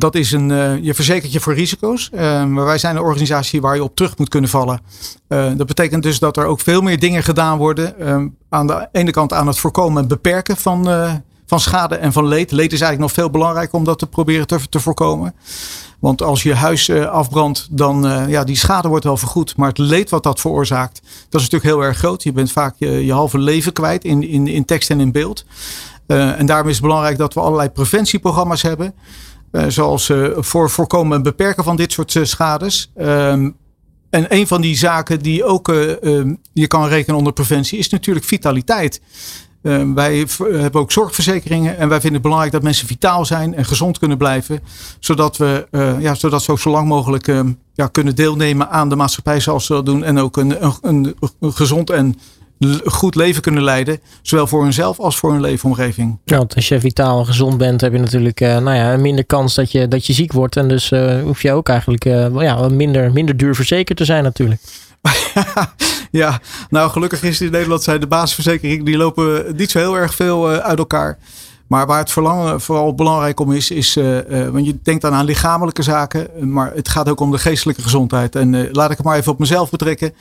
[0.00, 2.10] dat is een, uh, je verzekert je voor risico's.
[2.14, 4.80] Uh, maar wij zijn een organisatie waar je op terug moet kunnen vallen.
[5.28, 7.98] Uh, dat betekent dus dat er ook veel meer dingen gedaan worden.
[7.98, 10.88] Ehm, aan de ene kant aan het voorkomen en beperken van,
[11.46, 12.50] van schade en van leed.
[12.50, 15.34] Leed is eigenlijk nog veel belangrijker om dat te proberen te, voorkomen.
[15.98, 19.56] Want als je huis afbrandt, dan ja, die schade wordt wel vergoed.
[19.56, 22.22] Maar het leed wat dat veroorzaakt, dat is natuurlijk heel erg groot.
[22.22, 25.44] Je bent vaak je, je halve leven kwijt in, in, in tekst en in beeld.
[26.06, 28.94] en daarom is het belangrijk dat we allerlei preventieprogramma's hebben.
[29.52, 32.92] Uh, zoals uh, voor voorkomen en beperken van dit soort uh, schades.
[32.98, 33.56] Um,
[34.10, 38.26] en een van die zaken die ook ehm, je kan rekenen onder preventie is natuurlijk
[38.26, 39.00] vitaliteit.
[39.62, 43.64] Ehm, wij hebben ook zorgverzekeringen en wij vinden het belangrijk dat mensen vitaal zijn en
[43.64, 44.60] gezond kunnen blijven.
[44.98, 45.66] Zodat we
[46.00, 47.26] ja, zodat ze ook zo lang mogelijk
[47.74, 50.04] ja, kunnen deelnemen aan de maatschappij zoals ze dat doen.
[50.04, 52.16] En ook een, een, een gezond en
[52.84, 54.00] goed leven kunnen leiden.
[54.22, 56.18] Zowel voor hunzelf als voor hun leefomgeving.
[56.24, 59.24] Ja, want als je vitaal en gezond bent, heb je natuurlijk uh, nou ja, minder
[59.24, 60.56] kans dat je, dat je ziek wordt.
[60.56, 64.22] En dus uh, hoef je ook eigenlijk uh, ja, minder, minder duur verzekerd te zijn
[64.22, 64.60] natuurlijk.
[66.10, 70.14] ja, nou gelukkig is in Nederland zijn de basisverzekeringen die lopen niet zo heel erg
[70.14, 71.18] veel uit elkaar.
[71.70, 72.12] Maar waar het
[72.62, 76.88] vooral belangrijk om is, is uh, want je denkt dan aan lichamelijke zaken, maar het
[76.88, 78.36] gaat ook om de geestelijke gezondheid.
[78.36, 80.14] En uh, laat ik het maar even op mezelf betrekken.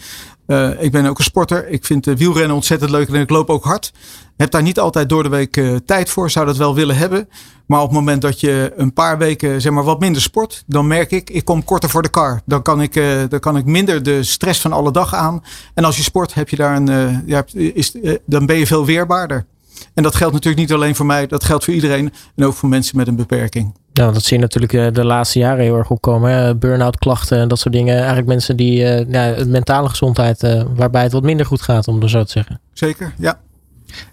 [0.79, 1.67] Ik ben ook een sporter.
[1.67, 3.93] Ik vind wielrennen ontzettend leuk en ik loop ook hard.
[4.37, 7.29] Heb daar niet altijd door de week tijd voor, zou dat wel willen hebben.
[7.65, 10.87] Maar op het moment dat je een paar weken zeg maar, wat minder sport, dan
[10.87, 12.41] merk ik, ik kom korter voor de kar.
[12.45, 12.93] Dan kan ik,
[13.29, 15.43] dan kan ik minder de stress van alle dag aan.
[15.73, 19.45] En als je sport, heb je daar een, ja, is, dan ben je veel weerbaarder.
[19.93, 22.13] En dat geldt natuurlijk niet alleen voor mij, dat geldt voor iedereen.
[22.35, 23.73] En ook voor mensen met een beperking.
[23.93, 26.59] Nou, dat zie je natuurlijk eh, de laatste jaren heel erg opkomen.
[26.59, 27.95] Burn-out klachten en dat soort dingen.
[27.95, 28.75] Eigenlijk mensen die
[29.09, 32.59] ja, mentale gezondheid, uh, waarbij het wat minder goed gaat, om er zo te zeggen.
[32.73, 33.39] Zeker, ja.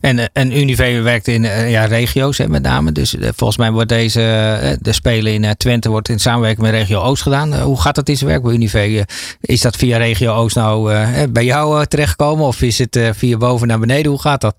[0.01, 2.93] En, en Unive werkt in ja, regio's hè, met name.
[2.93, 7.23] Dus volgens mij wordt deze, de Spelen in Twente wordt in samenwerking met Regio Oost
[7.23, 7.61] gedaan.
[7.61, 9.07] hoe gaat dat in zijn werk bij Unive?
[9.41, 10.93] is dat via Regio Oost nou
[11.29, 12.47] bij jou terechtgekomen?
[12.47, 14.11] Of is het via boven naar beneden?
[14.11, 14.55] Hoe gaat dat?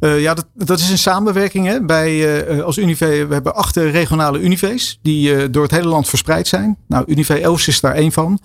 [0.00, 1.66] Uh, ja, dat, dat is een samenwerking.
[1.66, 1.80] Hè?
[1.80, 6.48] Bij, uh, als Unive, we hebben acht regionale Unive's die door het hele land verspreid
[6.48, 6.76] zijn.
[6.88, 8.38] Nou, Unive Oost is daar één van.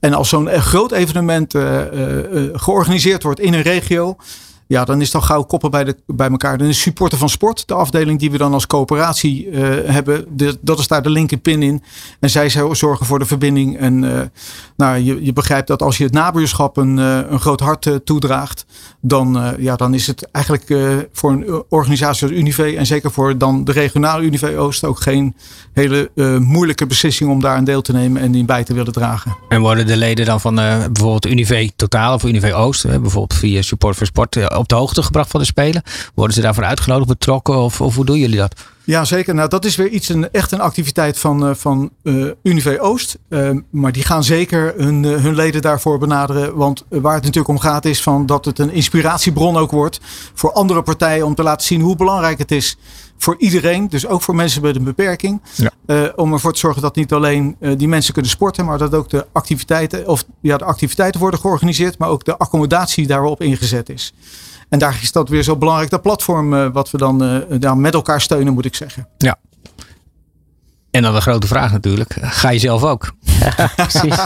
[0.00, 1.54] En als zo'n groot evenement
[2.52, 4.16] georganiseerd wordt in een regio,
[4.70, 6.58] ja, dan is dan gauw koppen bij, de, bij elkaar.
[6.58, 10.26] Dan is supporter van sport, de afdeling die we dan als coöperatie uh, hebben.
[10.60, 11.82] Dat is daar de linker pin in.
[12.20, 13.78] En zij zorgen voor de verbinding.
[13.78, 14.20] En uh,
[14.76, 18.66] nou, je, je begrijpt dat als je het nabuurschap een, uh, een groot hart toedraagt.
[19.00, 20.66] Dan, ja, dan is het eigenlijk
[21.12, 22.76] voor een organisatie als Unive.
[22.76, 25.36] En zeker voor dan de regionale Unive Oost ook geen
[25.72, 29.36] hele moeilijke beslissing om daar een deel te nemen en die bij te willen dragen.
[29.48, 33.96] En worden de leden dan van bijvoorbeeld Unive Totaal of Unive Oost, bijvoorbeeld via Support
[33.96, 35.82] voor Sport op de hoogte gebracht van de Spelen?
[36.14, 38.54] Worden ze daarvoor uitgenodigd, betrokken of, of hoe doen jullie dat?
[38.84, 39.34] Ja, zeker.
[39.34, 43.18] Nou, dat is weer iets, een, echt een activiteit van, uh, van uh, Unive Oost.
[43.28, 46.56] Uh, maar die gaan zeker hun, hun leden daarvoor benaderen.
[46.56, 50.00] Want waar het natuurlijk om gaat is van dat het een inspiratiebron ook wordt
[50.34, 52.76] voor andere partijen om te laten zien hoe belangrijk het is
[53.22, 55.40] voor iedereen, dus ook voor mensen met een beperking.
[55.54, 55.70] Ja.
[55.86, 58.94] Uh, om ervoor te zorgen dat niet alleen uh, die mensen kunnen sporten, maar dat
[58.94, 63.88] ook de activiteiten, of ja, de activiteiten worden georganiseerd, maar ook de accommodatie daarop ingezet
[63.88, 64.12] is.
[64.70, 67.24] En daar is dat weer zo belangrijk, dat platform uh, wat we dan
[67.62, 69.08] uh, met elkaar steunen, moet ik zeggen.
[69.18, 69.38] Ja.
[70.90, 72.16] En dan de grote vraag natuurlijk.
[72.20, 73.12] Ga je zelf ook?
[73.20, 74.16] Ja, precies.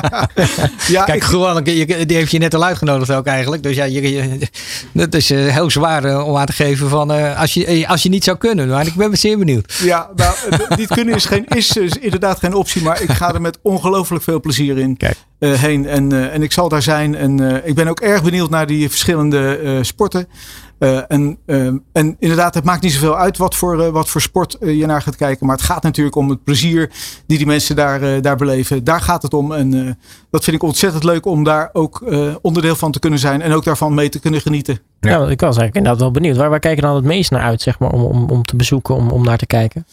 [0.86, 3.62] ja, Kijk, ik, gewoon, die heeft je net al uitgenodigd ook eigenlijk.
[3.62, 4.48] Dus ja, je, je,
[4.92, 8.02] dat is uh, heel zwaar uh, om aan te geven van uh, als, je, als
[8.02, 8.68] je niet zou kunnen.
[8.68, 9.72] Maar ik ben zeer benieuwd.
[9.82, 10.34] Ja, nou,
[10.76, 12.82] niet kunnen is, geen, is, is, inderdaad geen optie.
[12.82, 14.98] Maar ik ga er met ongelooflijk veel plezier in
[15.38, 15.86] heen.
[15.86, 17.14] En, en ik zal daar zijn.
[17.14, 20.28] En ik ben ook erg benieuwd naar die verschillende sporten.
[20.78, 24.20] Uh, en, uh, en inderdaad, het maakt niet zoveel uit wat voor, uh, wat voor
[24.20, 25.46] sport je naar gaat kijken.
[25.46, 26.90] Maar het gaat natuurlijk om het plezier
[27.26, 28.84] die die mensen daar, daar beleven.
[28.84, 29.52] Daar gaat het om.
[29.52, 29.98] En
[30.30, 32.02] dat vind ik ontzettend leuk om daar ook
[32.42, 33.42] onderdeel van te kunnen zijn.
[33.42, 34.78] En ook daarvan mee te kunnen genieten.
[35.00, 36.36] Ja, ja ik was eigenlijk inderdaad wel benieuwd.
[36.36, 38.94] Waar, waar kijken dan het meest naar uit, zeg maar, om, om, om te bezoeken,
[38.94, 39.86] om, om naar te kijken?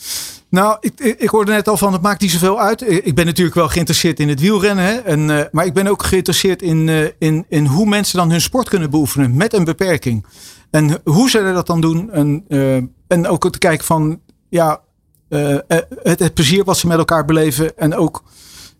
[0.51, 3.05] Nou, ik, ik, hoorde net al van het maakt niet zoveel uit.
[3.05, 4.85] Ik ben natuurlijk wel geïnteresseerd in het wielrennen.
[4.85, 4.93] Hè?
[4.93, 8.41] En, uh, maar ik ben ook geïnteresseerd in, uh, in, in hoe mensen dan hun
[8.41, 10.25] sport kunnen beoefenen met een beperking.
[10.71, 12.11] En hoe ze dat dan doen.
[12.11, 12.75] En, uh,
[13.07, 14.81] en ook te kijken van ja,
[15.27, 17.77] het, het, plezier wat ze met elkaar beleven.
[17.77, 18.23] En ook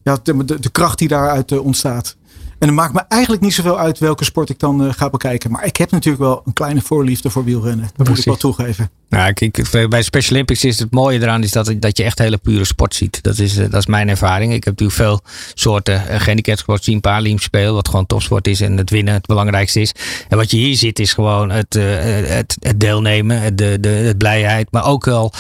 [0.04, 2.18] ja, de, de kracht die daaruit ontstaat.
[2.62, 5.52] En het maakt me eigenlijk niet zoveel uit welke sport ik dan uh, ga bekijken.
[5.52, 7.90] Maar ik heb natuurlijk wel een kleine voorliefde voor wielrennen.
[7.96, 8.90] Dat moet ik wel toegeven.
[9.12, 12.38] Nou, kijk, bij Special Olympics is het mooie eraan is dat, dat je echt hele
[12.38, 13.24] pure sport ziet.
[13.24, 14.54] Dat is, eh, dat is mijn ervaring.
[14.54, 15.22] Ik heb natuurlijk veel
[15.54, 17.02] soorten uh, gehandicapsport zien,
[17.36, 19.94] spelen, wat gewoon topsport is en het winnen het belangrijkste is.
[20.30, 24.68] En wat je hier ziet is gewoon het, het, het, deelnemen, de, de, het blijheid,
[24.72, 25.34] maar ook wel,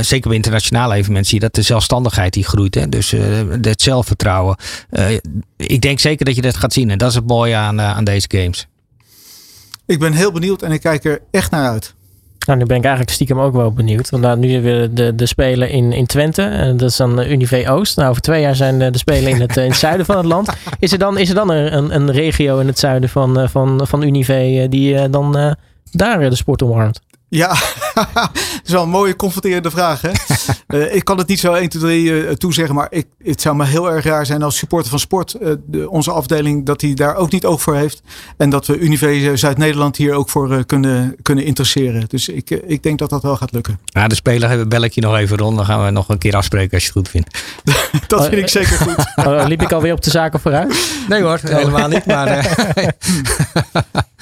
[0.00, 2.74] zeker bij internationale evenementen, zie je dat de zelfstandigheid die groeit.
[2.74, 2.88] Hè?
[2.88, 3.10] Dus
[3.60, 4.56] het zelfvertrouwen.
[5.56, 8.04] ik denk zeker dat je dat gaat zien en dat is het mooie aan, aan
[8.04, 8.66] deze games.
[9.86, 11.94] Ik ben heel benieuwd en ik kijk er echt naar uit.
[12.46, 14.10] Nou, nu ben ik eigenlijk stiekem ook wel benieuwd.
[14.10, 16.42] Want nou, nu hebben we de, de Spelen in, in Twente.
[16.42, 17.96] En dat is dan Unive Oost.
[17.96, 20.24] Nou, over twee jaar zijn de, de Spelen in het, in het zuiden van het
[20.24, 20.48] land.
[20.78, 24.02] Is er dan, is er dan een, een regio in het zuiden van, van, van
[24.02, 25.56] Unive die dan
[25.90, 27.00] daar de sport omarmt?
[27.30, 27.48] Ja,
[28.14, 28.30] dat
[28.64, 30.00] is wel een mooie confronterende vraag.
[30.00, 30.10] Hè?
[30.68, 32.74] uh, ik kan het niet zo 1, 2, 3 uh, toezeggen.
[32.74, 35.36] Maar ik, het zou me heel erg raar zijn als supporter van sport.
[35.40, 38.02] Uh, de, onze afdeling dat hij daar ook niet oog voor heeft.
[38.36, 42.04] En dat we Unive Zuid-Nederland hier ook voor kunnen, kunnen interesseren.
[42.08, 43.78] Dus ik, ik denk dat dat wel gaat lukken.
[43.84, 45.56] Ja, de speler bel ik je nog even rond.
[45.56, 47.38] Dan gaan we nog een keer afspreken als je het goed vindt.
[48.06, 49.26] dat vind ik zeker goed.
[49.26, 50.90] Oh, liep ik alweer op de zaken vooruit?
[51.08, 52.06] Nee hoor, helemaal niet.
[52.06, 52.56] Maar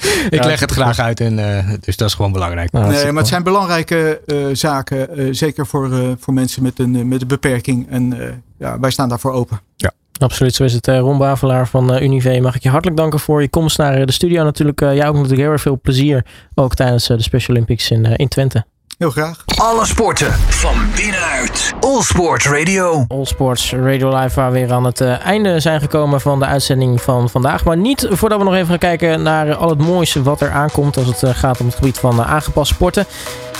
[0.29, 1.19] ik leg het graag uit.
[1.19, 1.35] En,
[1.79, 2.71] dus dat is gewoon belangrijk.
[2.71, 5.19] Nou, nee, maar het zijn belangrijke uh, zaken.
[5.19, 7.89] Uh, zeker voor, uh, voor mensen met een, met een beperking.
[7.89, 8.17] En
[8.57, 9.59] ja, wij staan daarvoor open.
[9.75, 9.91] Ja.
[10.19, 10.87] Absoluut, zo is het.
[10.87, 14.43] Ron Bavelaar van Unive, mag ik je hartelijk danken voor je komst naar de studio.
[14.43, 16.25] Natuurlijk, jou ook natuurlijk heel erg veel plezier.
[16.53, 18.65] Ook tijdens de Special Olympics in, in Twente.
[18.97, 19.43] Heel graag.
[19.57, 21.73] Alle sporten van binnenuit.
[21.79, 23.05] All Sport Radio.
[23.07, 26.45] All Sports Radio Live, waar we weer aan het uh, einde zijn gekomen van de
[26.45, 27.65] uitzending van vandaag.
[27.65, 30.97] Maar niet voordat we nog even gaan kijken naar al het mooiste wat er aankomt
[30.97, 33.05] als het uh, gaat om het gebied van uh, aangepast sporten.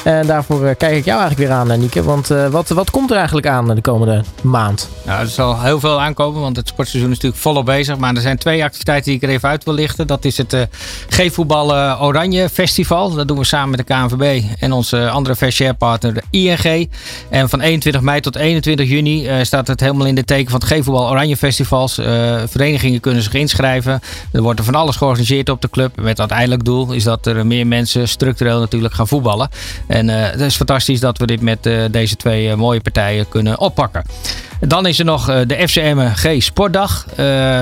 [0.07, 2.03] En daarvoor kijk ik jou eigenlijk weer aan, Nieke.
[2.03, 4.89] Want wat, wat komt er eigenlijk aan de komende maand?
[5.05, 7.97] Nou, er zal heel veel aankomen, want het sportseizoen is natuurlijk volop bezig.
[7.97, 10.07] Maar er zijn twee activiteiten die ik er even uit wil lichten.
[10.07, 10.67] Dat is het
[11.09, 13.13] G-voetbal Oranje Festival.
[13.13, 16.89] Dat doen we samen met de KNVB en onze andere fair partner de ING.
[17.29, 20.69] En van 21 mei tot 21 juni staat het helemaal in de teken van het
[20.69, 21.93] G-voetbal Oranje Festivals.
[22.45, 23.99] Verenigingen kunnen zich inschrijven.
[24.31, 26.01] Er wordt er van alles georganiseerd op de club.
[26.01, 29.49] Met uiteindelijk doel is dat er meer mensen structureel natuurlijk gaan voetballen.
[29.97, 34.03] En uh, het is fantastisch dat we dit met deze twee mooie partijen kunnen oppakken.
[34.59, 37.05] Dan is er nog de FCM G Sportdag.
[37.11, 37.17] Uh,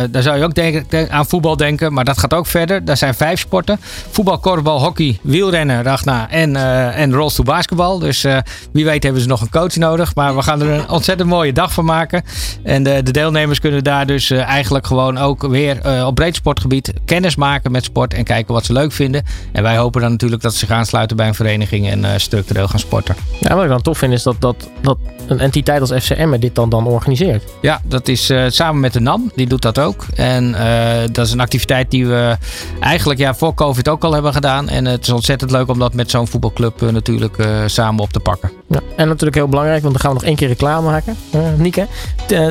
[0.09, 2.85] daar zou je ook denken, aan voetbal denken, maar dat gaat ook verder.
[2.85, 3.79] Daar zijn vijf sporten:
[4.11, 7.99] voetbal, korfbal, hockey, wielrennen, Ragna en, uh, en basketbal.
[7.99, 8.25] Dus
[8.71, 10.15] wie weet hebben ze nog een coach nodig.
[10.15, 12.23] Maar we gaan er een ontzettend mooie dag van maken.
[12.63, 17.35] En de, de deelnemers kunnen daar dus eigenlijk gewoon ook weer op breed sportgebied kennis
[17.35, 19.23] maken met sport en kijken wat ze leuk vinden.
[19.51, 22.79] En wij hopen dan natuurlijk dat ze zich aansluiten bij een vereniging en structureel gaan
[22.79, 23.15] sporten.
[23.39, 26.55] Ja, wat ik dan tof vind is dat, dat, dat een entiteit als FCM dit
[26.55, 27.43] dan, dan organiseert.
[27.61, 29.31] Ja, dat is uh, samen met de NAM.
[29.35, 30.05] Die doet dat ook.
[30.15, 32.37] En uh, dat is een activiteit die we
[32.79, 34.69] eigenlijk ja, voor COVID ook al hebben gedaan.
[34.69, 38.19] En het is ontzettend leuk om dat met zo'n voetbalclub uh, natuurlijk samen op te
[38.19, 38.51] pakken.
[38.69, 41.15] Ja, en natuurlijk heel belangrijk, want dan gaan we nog één keer reclame maken.
[41.57, 41.87] Nieke,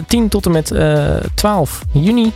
[0.07, 0.75] 10 tot en met
[1.35, 2.33] 12 juni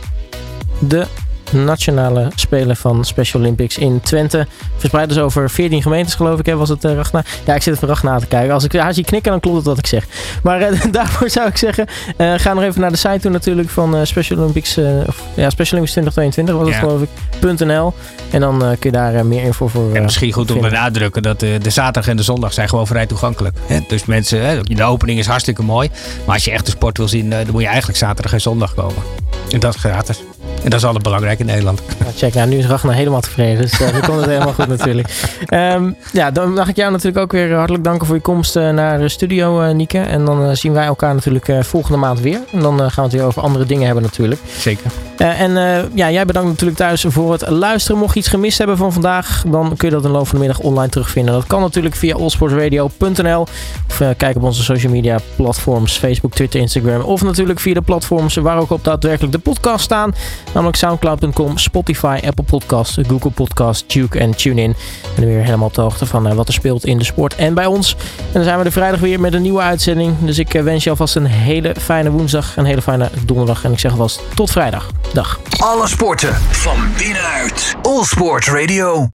[0.79, 1.05] de
[1.51, 4.47] nationale spelen van Special Olympics in Twente.
[4.77, 7.23] Verspreid dus over 14 gemeentes, geloof ik, hè, was het uh, Ragna?
[7.45, 8.53] Ja, ik zit even Ragna te kijken.
[8.53, 10.05] Als ik haar zie knikken, dan klopt het wat ik zeg.
[10.43, 11.87] Maar uh, daarvoor zou ik zeggen,
[12.17, 14.77] uh, ga nog even naar de site toe natuurlijk van Special Olympics,
[15.07, 17.93] of, ja, Special Olympics 2022 was het geloof ik, .nl.
[18.31, 21.39] En dan kun je daar meer info voor En misschien goed om te benadrukken dat
[21.39, 23.57] de zaterdag en de zondag zijn gewoon vrij toegankelijk.
[23.65, 23.79] Hè?
[23.87, 25.89] Dus mensen, hè, de opening is hartstikke mooi.
[26.25, 28.73] Maar als je echt de sport wil zien, dan moet je eigenlijk zaterdag en zondag
[28.73, 29.03] komen.
[29.51, 30.23] En dat is gratis.
[30.63, 31.81] En dat is altijd belangrijk in Nederland.
[31.99, 33.61] Nou, check, nou, nu is Ragnar helemaal tevreden.
[33.61, 35.07] Dus uh, nu komt het helemaal goed natuurlijk.
[35.53, 38.69] Um, ja, dan mag ik jou natuurlijk ook weer hartelijk danken voor je komst uh,
[38.69, 39.99] naar de studio, uh, Nieke.
[39.99, 42.39] En dan zien wij elkaar natuurlijk volgende maand weer.
[42.51, 44.41] En dan gaan we het weer over andere dingen hebben natuurlijk.
[44.57, 44.91] Zeker.
[45.17, 45.51] en
[45.93, 47.99] ja, jij bedankt natuurlijk thuis voor het luisteren.
[47.99, 50.39] Mocht je iets gemist hebben van vandaag, dan kun je dat in de loop van
[50.39, 51.33] de middag online terugvinden.
[51.33, 53.47] Dat kan natuurlijk via allsportsradio.nl
[53.89, 57.01] of kijk op onze social media platforms, Facebook, Twitter, Instagram.
[57.01, 60.13] Of natuurlijk via de platforms waar ook op daadwerkelijk de podcast staan.
[60.53, 64.75] Namelijk soundcloud.com, Spotify, Apple Podcasts, Google Podcasts, Duke en TuneIn.
[65.15, 67.53] En weer helemaal op de hoogte van uh, wat er speelt in de sport en
[67.53, 67.95] bij ons.
[68.17, 70.15] En dan zijn we er vrijdag weer met een nieuwe uitzending.
[70.19, 73.63] Dus ik uh, wens je alvast een hele fijne woensdag, een hele fijne donderdag.
[73.63, 74.89] En ik zeg alvast tot vrijdag.
[75.13, 75.39] Dag.
[75.57, 77.75] Alle sporten van binnenuit.
[77.81, 79.07] All Sport Radio.